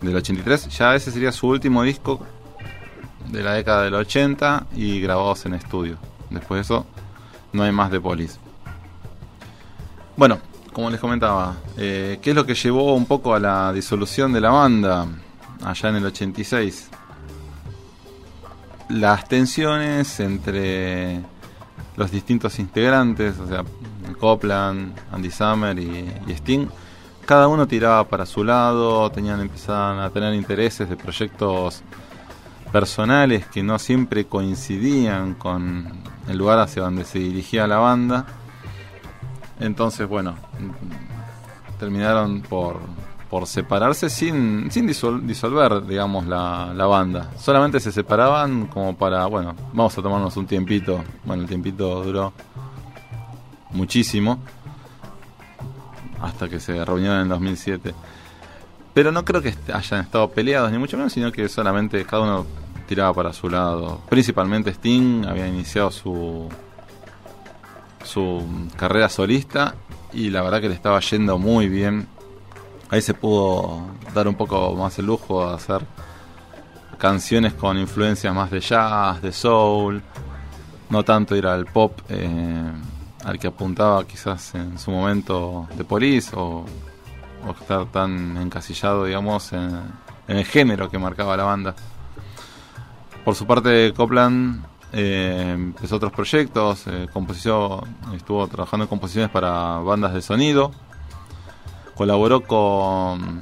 Del 0.00 0.14
83, 0.14 0.68
ya 0.68 0.94
ese 0.94 1.10
sería 1.10 1.32
su 1.32 1.48
último 1.48 1.82
disco 1.82 2.24
de 3.30 3.42
la 3.42 3.54
década 3.54 3.84
del 3.84 3.94
80 3.94 4.66
y 4.74 5.00
grabados 5.00 5.46
en 5.46 5.54
estudio. 5.54 5.98
Después 6.30 6.58
de 6.58 6.62
eso, 6.62 6.86
no 7.52 7.62
hay 7.62 7.72
más 7.72 7.90
de 7.90 8.00
Police. 8.00 8.38
Bueno, 10.16 10.38
como 10.72 10.90
les 10.90 11.00
comentaba, 11.00 11.56
eh, 11.76 12.18
¿qué 12.22 12.30
es 12.30 12.36
lo 12.36 12.44
que 12.44 12.54
llevó 12.54 12.94
un 12.94 13.06
poco 13.06 13.34
a 13.34 13.40
la 13.40 13.72
disolución 13.72 14.32
de 14.32 14.40
la 14.40 14.50
banda 14.50 15.06
allá 15.64 15.88
en 15.88 15.96
el 15.96 16.06
86? 16.06 16.90
Las 18.90 19.28
tensiones 19.28 20.18
entre 20.20 21.20
los 21.96 22.10
distintos 22.10 22.58
integrantes, 22.58 23.38
o 23.38 23.46
sea, 23.46 23.64
Copland, 24.18 24.96
Andy 25.12 25.30
Summer 25.30 25.78
y, 25.78 26.08
y 26.26 26.32
Sting, 26.32 26.68
cada 27.26 27.46
uno 27.46 27.66
tiraba 27.66 28.04
para 28.04 28.24
su 28.24 28.42
lado, 28.42 29.10
tenían 29.10 29.40
empezaban 29.40 29.98
a 29.98 30.08
tener 30.10 30.32
intereses 30.32 30.88
de 30.88 30.96
proyectos 30.96 31.82
personales 32.72 33.46
que 33.46 33.62
no 33.62 33.78
siempre 33.78 34.26
coincidían 34.26 35.34
con 35.34 35.92
el 36.28 36.38
lugar 36.38 36.58
hacia 36.58 36.82
donde 36.82 37.04
se 37.04 37.18
dirigía 37.18 37.66
la 37.66 37.78
banda. 37.78 38.26
Entonces, 39.60 40.06
bueno, 40.08 40.36
terminaron 41.78 42.42
por, 42.42 42.80
por 43.30 43.46
separarse 43.46 44.08
sin, 44.10 44.70
sin 44.70 44.86
disolver, 44.86 45.84
digamos, 45.86 46.26
la, 46.26 46.72
la 46.74 46.86
banda. 46.86 47.30
Solamente 47.38 47.80
se 47.80 47.92
separaban 47.92 48.66
como 48.66 48.96
para, 48.96 49.26
bueno, 49.26 49.54
vamos 49.72 49.96
a 49.98 50.02
tomarnos 50.02 50.36
un 50.36 50.46
tiempito. 50.46 51.02
Bueno, 51.24 51.42
el 51.42 51.48
tiempito 51.48 52.02
duró 52.04 52.32
muchísimo 53.70 54.38
hasta 56.20 56.48
que 56.48 56.60
se 56.60 56.84
reunieron 56.84 57.20
en 57.20 57.28
2007. 57.28 57.94
Pero 58.98 59.12
no 59.12 59.24
creo 59.24 59.40
que 59.40 59.54
hayan 59.72 60.00
estado 60.00 60.28
peleados, 60.28 60.72
ni 60.72 60.78
mucho 60.78 60.96
menos, 60.96 61.12
sino 61.12 61.30
que 61.30 61.48
solamente 61.48 62.04
cada 62.04 62.22
uno 62.22 62.46
tiraba 62.88 63.14
para 63.14 63.32
su 63.32 63.48
lado. 63.48 64.00
Principalmente 64.08 64.70
Sting 64.70 65.24
había 65.24 65.46
iniciado 65.46 65.92
su, 65.92 66.48
su 68.02 68.68
carrera 68.76 69.08
solista 69.08 69.76
y 70.12 70.30
la 70.30 70.42
verdad 70.42 70.60
que 70.60 70.68
le 70.68 70.74
estaba 70.74 70.98
yendo 70.98 71.38
muy 71.38 71.68
bien. 71.68 72.08
Ahí 72.90 73.00
se 73.00 73.14
pudo 73.14 73.86
dar 74.12 74.26
un 74.26 74.34
poco 74.34 74.74
más 74.74 74.98
el 74.98 75.06
lujo 75.06 75.48
de 75.48 75.54
hacer 75.54 75.82
canciones 76.98 77.54
con 77.54 77.78
influencias 77.78 78.34
más 78.34 78.50
de 78.50 78.58
jazz, 78.58 79.22
de 79.22 79.30
soul, 79.30 80.02
no 80.90 81.04
tanto 81.04 81.36
ir 81.36 81.46
al 81.46 81.66
pop 81.66 82.00
eh, 82.08 82.72
al 83.22 83.38
que 83.38 83.46
apuntaba 83.46 84.04
quizás 84.08 84.56
en 84.56 84.76
su 84.76 84.90
momento 84.90 85.68
de 85.76 85.84
Police 85.84 86.32
o 86.34 86.64
o 87.46 87.50
estar 87.50 87.86
tan 87.86 88.36
encasillado, 88.36 89.04
digamos, 89.04 89.52
en, 89.52 89.82
el 90.26 90.44
género 90.44 90.90
que 90.90 90.98
marcaba 90.98 91.36
la 91.36 91.44
banda. 91.44 91.74
Por 93.24 93.34
su 93.34 93.46
parte, 93.46 93.92
Copland 93.94 94.64
eh, 94.92 95.52
empezó 95.54 95.96
otros 95.96 96.12
proyectos, 96.12 96.86
eh, 96.86 97.06
estuvo 98.14 98.48
trabajando 98.48 98.84
en 98.84 98.88
composiciones 98.88 99.30
para 99.30 99.78
bandas 99.78 100.14
de 100.14 100.22
sonido, 100.22 100.70
colaboró 101.94 102.42
con 102.42 103.40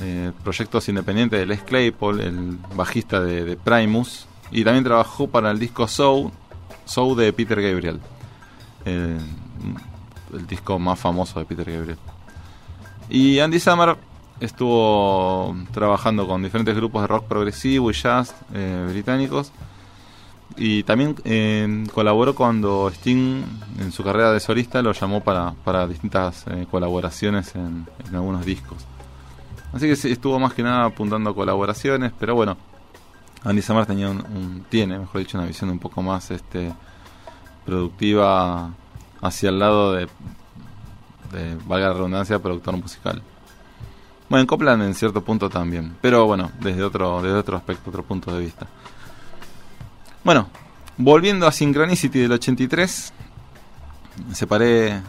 eh, 0.00 0.32
proyectos 0.42 0.88
independientes 0.88 1.40
de 1.40 1.46
Les 1.46 1.62
Claypool, 1.62 2.20
el 2.20 2.58
bajista 2.74 3.20
de, 3.20 3.56
Primus, 3.56 4.26
y 4.50 4.64
también 4.64 4.84
trabajó 4.84 5.28
para 5.28 5.50
el 5.50 5.58
disco 5.58 5.86
Soul, 5.86 6.30
Soul 6.84 7.16
de 7.16 7.32
Peter 7.32 7.60
Gabriel, 7.60 8.00
el 8.84 10.46
disco 10.46 10.78
más 10.78 10.98
famoso 10.98 11.38
de 11.38 11.44
Peter 11.44 11.70
Gabriel. 11.70 11.98
Y 13.10 13.38
Andy 13.38 13.58
Summer 13.58 13.96
estuvo 14.40 15.56
trabajando 15.72 16.26
con 16.26 16.42
diferentes 16.42 16.76
grupos 16.76 17.02
de 17.02 17.08
rock 17.08 17.26
progresivo 17.26 17.90
y 17.90 17.94
jazz 17.94 18.34
eh, 18.54 18.86
británicos. 18.90 19.52
Y 20.56 20.82
también 20.82 21.14
eh, 21.24 21.86
colaboró 21.92 22.34
cuando 22.34 22.90
Sting, 22.90 23.44
en 23.78 23.92
su 23.92 24.02
carrera 24.02 24.32
de 24.32 24.40
solista, 24.40 24.82
lo 24.82 24.92
llamó 24.92 25.22
para, 25.22 25.52
para 25.64 25.86
distintas 25.86 26.44
eh, 26.48 26.66
colaboraciones 26.70 27.54
en, 27.54 27.86
algunos 28.12 28.44
discos. 28.44 28.78
Así 29.72 29.86
que 29.86 29.92
estuvo 29.92 30.38
más 30.40 30.54
que 30.54 30.62
nada 30.62 30.86
apuntando 30.86 31.30
a 31.30 31.34
colaboraciones, 31.34 32.12
pero 32.18 32.34
bueno, 32.34 32.56
Andy 33.44 33.62
Summer 33.62 33.86
tenía 33.86 34.08
un, 34.08 34.64
tiene, 34.68 34.98
mejor 34.98 35.20
dicho, 35.20 35.38
una 35.38 35.46
visión 35.46 35.70
un 35.70 35.78
poco 35.78 36.02
más 36.02 36.30
este 36.30 36.74
productiva 37.64 38.70
hacia 39.20 39.50
el 39.50 39.58
lado 39.58 39.92
de 39.92 40.08
valga 41.66 41.88
la 41.88 41.94
redundancia, 41.94 42.38
productor 42.38 42.76
musical. 42.76 43.22
Bueno, 44.28 44.42
en 44.42 44.46
Copland 44.46 44.82
en 44.82 44.94
cierto 44.94 45.22
punto 45.22 45.48
también, 45.48 45.96
pero 46.02 46.26
bueno, 46.26 46.50
desde 46.60 46.82
otro, 46.82 47.22
desde 47.22 47.38
otro 47.38 47.56
aspecto, 47.56 47.88
otro 47.88 48.02
punto 48.02 48.34
de 48.34 48.40
vista. 48.40 48.66
Bueno, 50.22 50.48
volviendo 50.98 51.46
a 51.46 51.52
Synchronicity 51.52 52.18
del 52.20 52.32
83, 52.32 53.12
separé, 54.32 55.00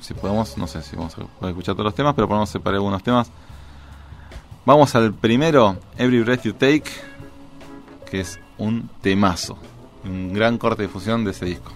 si, 0.00 0.12
podemos, 0.14 0.58
no 0.58 0.66
sé 0.66 0.82
si 0.82 0.96
vamos 0.96 1.16
a 1.40 1.48
escuchar 1.48 1.74
todos 1.74 1.86
los 1.86 1.94
temas, 1.94 2.14
pero 2.14 2.28
podemos 2.28 2.50
separar 2.50 2.76
algunos 2.76 3.02
temas. 3.02 3.30
Vamos 4.66 4.94
al 4.94 5.14
primero, 5.14 5.78
Every 5.96 6.22
Breath 6.22 6.42
You 6.42 6.52
Take, 6.52 6.90
que 8.10 8.20
es 8.20 8.38
un 8.58 8.90
temazo, 9.00 9.56
un 10.04 10.34
gran 10.34 10.58
corte 10.58 10.82
de 10.82 10.88
difusión 10.88 11.24
de 11.24 11.30
ese 11.30 11.46
disco. 11.46 11.72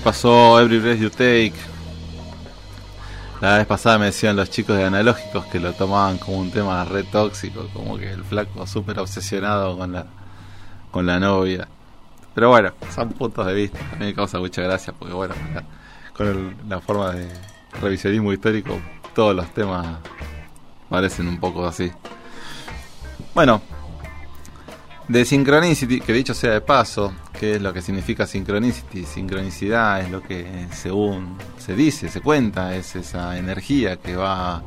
Pasó 0.00 0.60
Every 0.60 0.78
Breath 0.78 0.98
You 0.98 1.10
Take. 1.10 1.54
La 3.40 3.58
vez 3.58 3.66
pasada 3.66 3.98
me 3.98 4.06
decían 4.06 4.36
los 4.36 4.50
chicos 4.50 4.76
de 4.76 4.84
analógicos 4.84 5.46
que 5.46 5.60
lo 5.60 5.72
tomaban 5.72 6.18
como 6.18 6.38
un 6.38 6.50
tema 6.50 6.84
re 6.84 7.04
tóxico, 7.04 7.68
como 7.72 7.96
que 7.96 8.10
el 8.10 8.24
flaco 8.24 8.66
súper 8.66 8.98
obsesionado 8.98 9.76
con 9.76 9.92
la, 9.92 10.06
con 10.90 11.06
la 11.06 11.20
novia. 11.20 11.68
Pero 12.34 12.50
bueno, 12.50 12.72
son 12.94 13.10
puntos 13.10 13.46
de 13.46 13.54
vista. 13.54 13.78
A 13.92 13.96
mí 13.96 14.06
me 14.06 14.14
causa 14.14 14.38
mucha 14.38 14.62
gracia 14.62 14.92
porque 14.92 15.14
bueno, 15.14 15.34
con 16.16 16.56
la 16.68 16.80
forma 16.80 17.12
de 17.12 17.28
revisionismo 17.80 18.32
histórico, 18.32 18.78
todos 19.14 19.34
los 19.34 19.52
temas 19.54 19.98
parecen 20.88 21.28
un 21.28 21.38
poco 21.38 21.66
así. 21.66 21.90
Bueno, 23.34 23.62
de 25.08 25.24
Synchronicity, 25.24 26.00
que 26.00 26.12
dicho 26.12 26.34
sea 26.34 26.52
de 26.52 26.60
paso, 26.60 27.12
¿qué 27.38 27.56
es 27.56 27.62
lo 27.62 27.72
que 27.72 27.82
significa 27.82 28.26
Synchronicity? 28.26 29.04
Sincronicidad 29.04 30.00
es 30.00 30.10
lo 30.10 30.22
que 30.22 30.66
según 30.72 31.36
se 31.58 31.74
dice, 31.74 32.08
se 32.08 32.20
cuenta, 32.20 32.74
es 32.74 32.96
esa 32.96 33.38
energía 33.38 33.96
que 33.96 34.16
va 34.16 34.62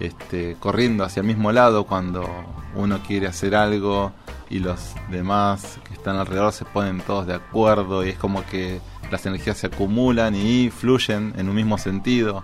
este, 0.00 0.56
corriendo 0.58 1.04
hacia 1.04 1.20
el 1.20 1.26
mismo 1.26 1.52
lado 1.52 1.84
cuando 1.84 2.28
uno 2.74 3.00
quiere 3.06 3.26
hacer 3.26 3.54
algo 3.54 4.12
y 4.48 4.58
los 4.58 4.94
demás 5.10 5.78
que 5.86 5.94
están 5.94 6.16
alrededor 6.16 6.52
se 6.52 6.64
ponen 6.64 7.00
todos 7.00 7.26
de 7.26 7.34
acuerdo 7.34 8.04
y 8.04 8.10
es 8.10 8.18
como 8.18 8.44
que 8.46 8.80
las 9.10 9.24
energías 9.26 9.58
se 9.58 9.68
acumulan 9.68 10.34
y 10.34 10.70
fluyen 10.70 11.34
en 11.36 11.48
un 11.48 11.54
mismo 11.54 11.78
sentido. 11.78 12.42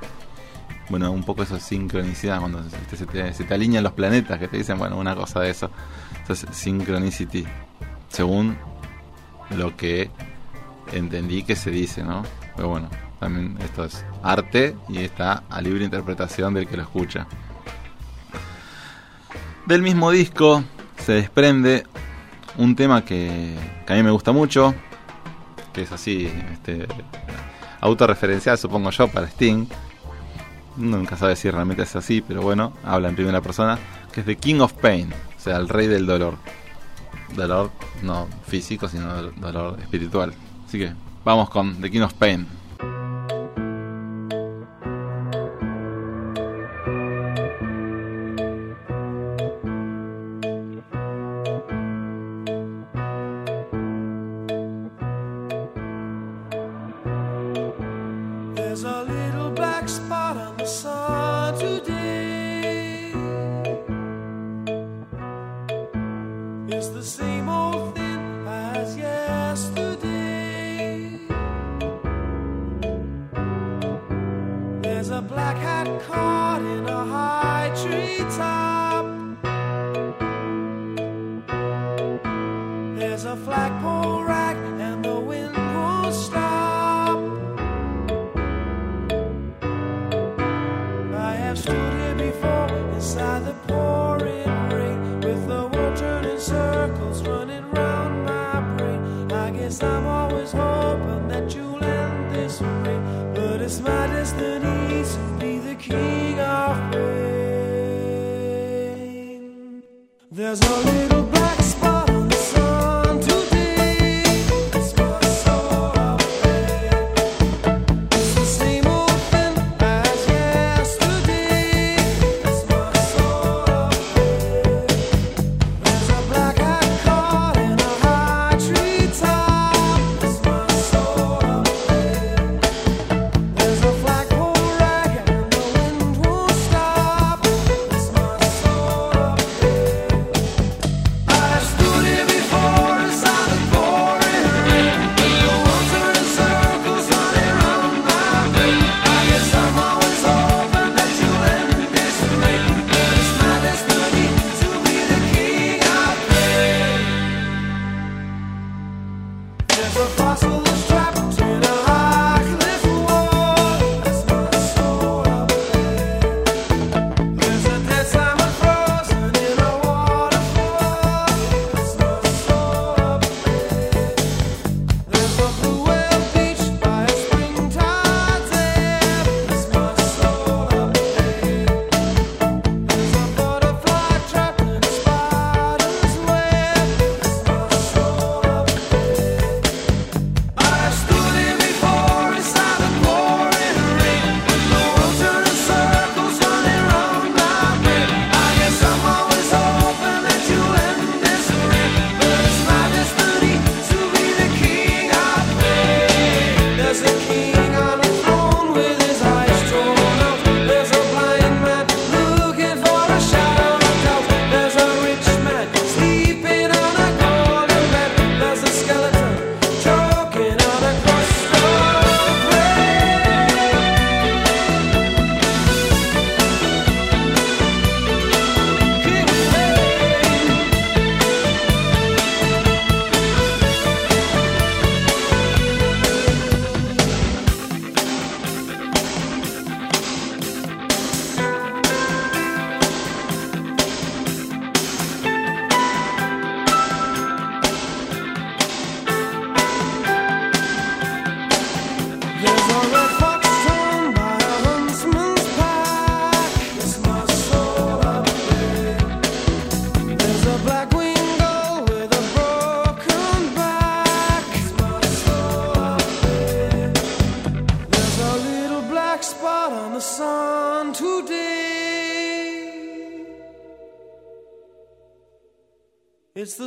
Bueno, 0.88 1.10
un 1.10 1.24
poco 1.24 1.42
eso 1.42 1.56
es 1.56 1.62
sincronicidad, 1.62 2.40
cuando 2.40 2.62
se 2.90 3.06
te, 3.06 3.32
se 3.32 3.44
te 3.44 3.54
alinean 3.54 3.84
los 3.84 3.92
planetas, 3.92 4.38
que 4.38 4.48
te 4.48 4.58
dicen, 4.58 4.78
bueno, 4.78 4.98
una 4.98 5.14
cosa 5.14 5.40
de 5.40 5.50
eso. 5.50 5.70
Entonces, 6.18 6.50
synchronicity, 6.52 7.46
según 8.08 8.56
lo 9.50 9.76
que 9.76 10.10
entendí 10.92 11.42
que 11.42 11.56
se 11.56 11.70
dice, 11.70 12.02
¿no? 12.02 12.22
Pero 12.56 12.68
bueno, 12.68 12.88
también 13.18 13.56
esto 13.62 13.84
es 13.84 14.04
arte 14.22 14.76
y 14.88 14.98
está 14.98 15.44
a 15.48 15.60
libre 15.60 15.84
interpretación 15.84 16.54
del 16.54 16.66
que 16.66 16.76
lo 16.76 16.82
escucha. 16.82 17.26
Del 19.66 19.82
mismo 19.82 20.10
disco 20.10 20.64
se 20.98 21.12
desprende 21.12 21.84
un 22.58 22.76
tema 22.76 23.04
que, 23.04 23.56
a 23.86 23.94
mí 23.94 24.02
me 24.02 24.10
gusta 24.10 24.32
mucho, 24.32 24.74
que 25.72 25.82
es 25.82 25.92
así, 25.92 26.30
este, 26.52 26.86
autorreferencial 27.80 28.58
supongo 28.58 28.90
yo 28.90 29.08
para 29.08 29.26
Sting. 29.28 29.66
Nunca 30.76 31.16
sabe 31.16 31.36
si 31.36 31.50
realmente 31.50 31.82
es 31.82 31.94
así, 31.96 32.22
pero 32.22 32.42
bueno, 32.42 32.72
habla 32.84 33.08
en 33.08 33.14
primera 33.14 33.40
persona, 33.40 33.78
que 34.12 34.20
es 34.20 34.26
The 34.26 34.36
King 34.36 34.60
of 34.60 34.72
Pain, 34.74 35.12
o 35.12 35.40
sea, 35.40 35.56
el 35.58 35.68
rey 35.68 35.86
del 35.86 36.06
dolor. 36.06 36.38
Dolor 37.36 37.70
no 38.02 38.28
físico, 38.46 38.88
sino 38.88 39.06
dol- 39.14 39.34
dolor 39.36 39.80
espiritual. 39.80 40.32
Así 40.66 40.78
que 40.78 40.92
vamos 41.24 41.48
con 41.50 41.80
The 41.80 41.90
King 41.90 42.02
of 42.02 42.14
Pain. 42.14 42.46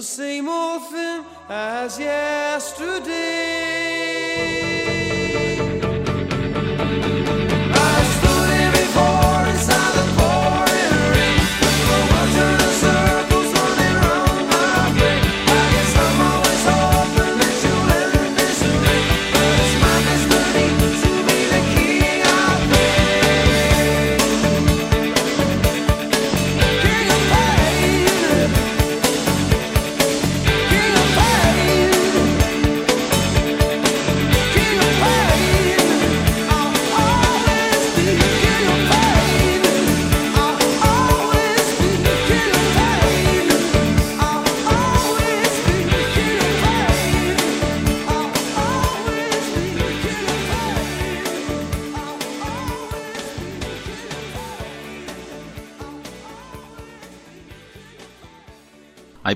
Same 0.05 0.47
old 0.47 0.87
thing 0.91 1.25
as 1.49 1.97
yesterday. 1.97 3.24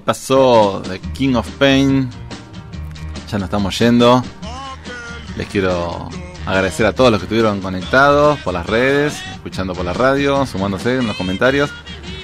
Pasó 0.09 0.81
The 0.89 0.99
King 1.13 1.35
of 1.35 1.47
Pain. 1.59 2.09
Ya 3.29 3.37
nos 3.37 3.45
estamos 3.45 3.77
yendo. 3.77 4.23
Les 5.37 5.47
quiero 5.47 6.09
agradecer 6.47 6.87
a 6.87 6.93
todos 6.93 7.11
los 7.11 7.19
que 7.19 7.25
estuvieron 7.25 7.61
conectados 7.61 8.39
por 8.39 8.55
las 8.55 8.65
redes, 8.65 9.21
escuchando 9.33 9.75
por 9.75 9.85
la 9.85 9.93
radio, 9.93 10.47
sumándose 10.47 10.97
en 10.97 11.05
los 11.05 11.15
comentarios. 11.15 11.69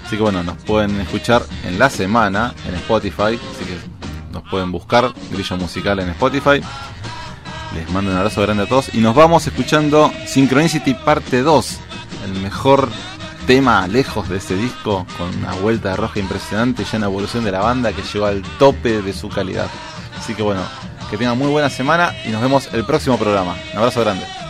Así 0.03 0.15
que 0.15 0.23
bueno, 0.23 0.41
nos 0.41 0.57
pueden 0.63 0.99
escuchar 0.99 1.43
en 1.63 1.77
la 1.77 1.91
semana 1.91 2.55
en 2.67 2.73
Spotify. 2.73 3.39
Así 3.53 3.65
que 3.65 3.77
nos 4.33 4.41
pueden 4.49 4.71
buscar 4.71 5.13
Grillo 5.29 5.57
Musical 5.57 5.99
en 5.99 6.09
Spotify. 6.09 6.61
Les 7.75 7.87
mando 7.91 8.09
un 8.09 8.17
abrazo 8.17 8.41
grande 8.41 8.63
a 8.63 8.65
todos. 8.65 8.95
Y 8.95 8.97
nos 8.97 9.13
vamos 9.13 9.45
escuchando 9.45 10.11
Synchronicity 10.25 10.95
parte 10.95 11.43
2. 11.43 11.77
El 12.25 12.41
mejor 12.41 12.89
tema 13.45 13.87
lejos 13.87 14.29
de 14.29 14.37
ese 14.37 14.55
disco. 14.55 15.05
Con 15.17 15.35
una 15.37 15.53
vuelta 15.53 15.89
de 15.89 15.95
roja 15.95 16.19
impresionante. 16.19 16.83
Ya 16.83 16.97
una 16.97 17.07
evolución 17.07 17.43
de 17.43 17.51
la 17.51 17.59
banda 17.59 17.93
que 17.93 18.01
llegó 18.01 18.25
al 18.25 18.41
tope 18.59 19.01
de 19.01 19.13
su 19.13 19.29
calidad. 19.29 19.69
Así 20.17 20.33
que 20.33 20.43
bueno, 20.43 20.61
que 21.09 21.17
tengan 21.17 21.37
muy 21.37 21.49
buena 21.49 21.69
semana. 21.69 22.13
Y 22.25 22.29
nos 22.29 22.41
vemos 22.41 22.69
el 22.73 22.85
próximo 22.85 23.17
programa. 23.17 23.55
Un 23.73 23.79
abrazo 23.79 24.01
grande. 24.01 24.44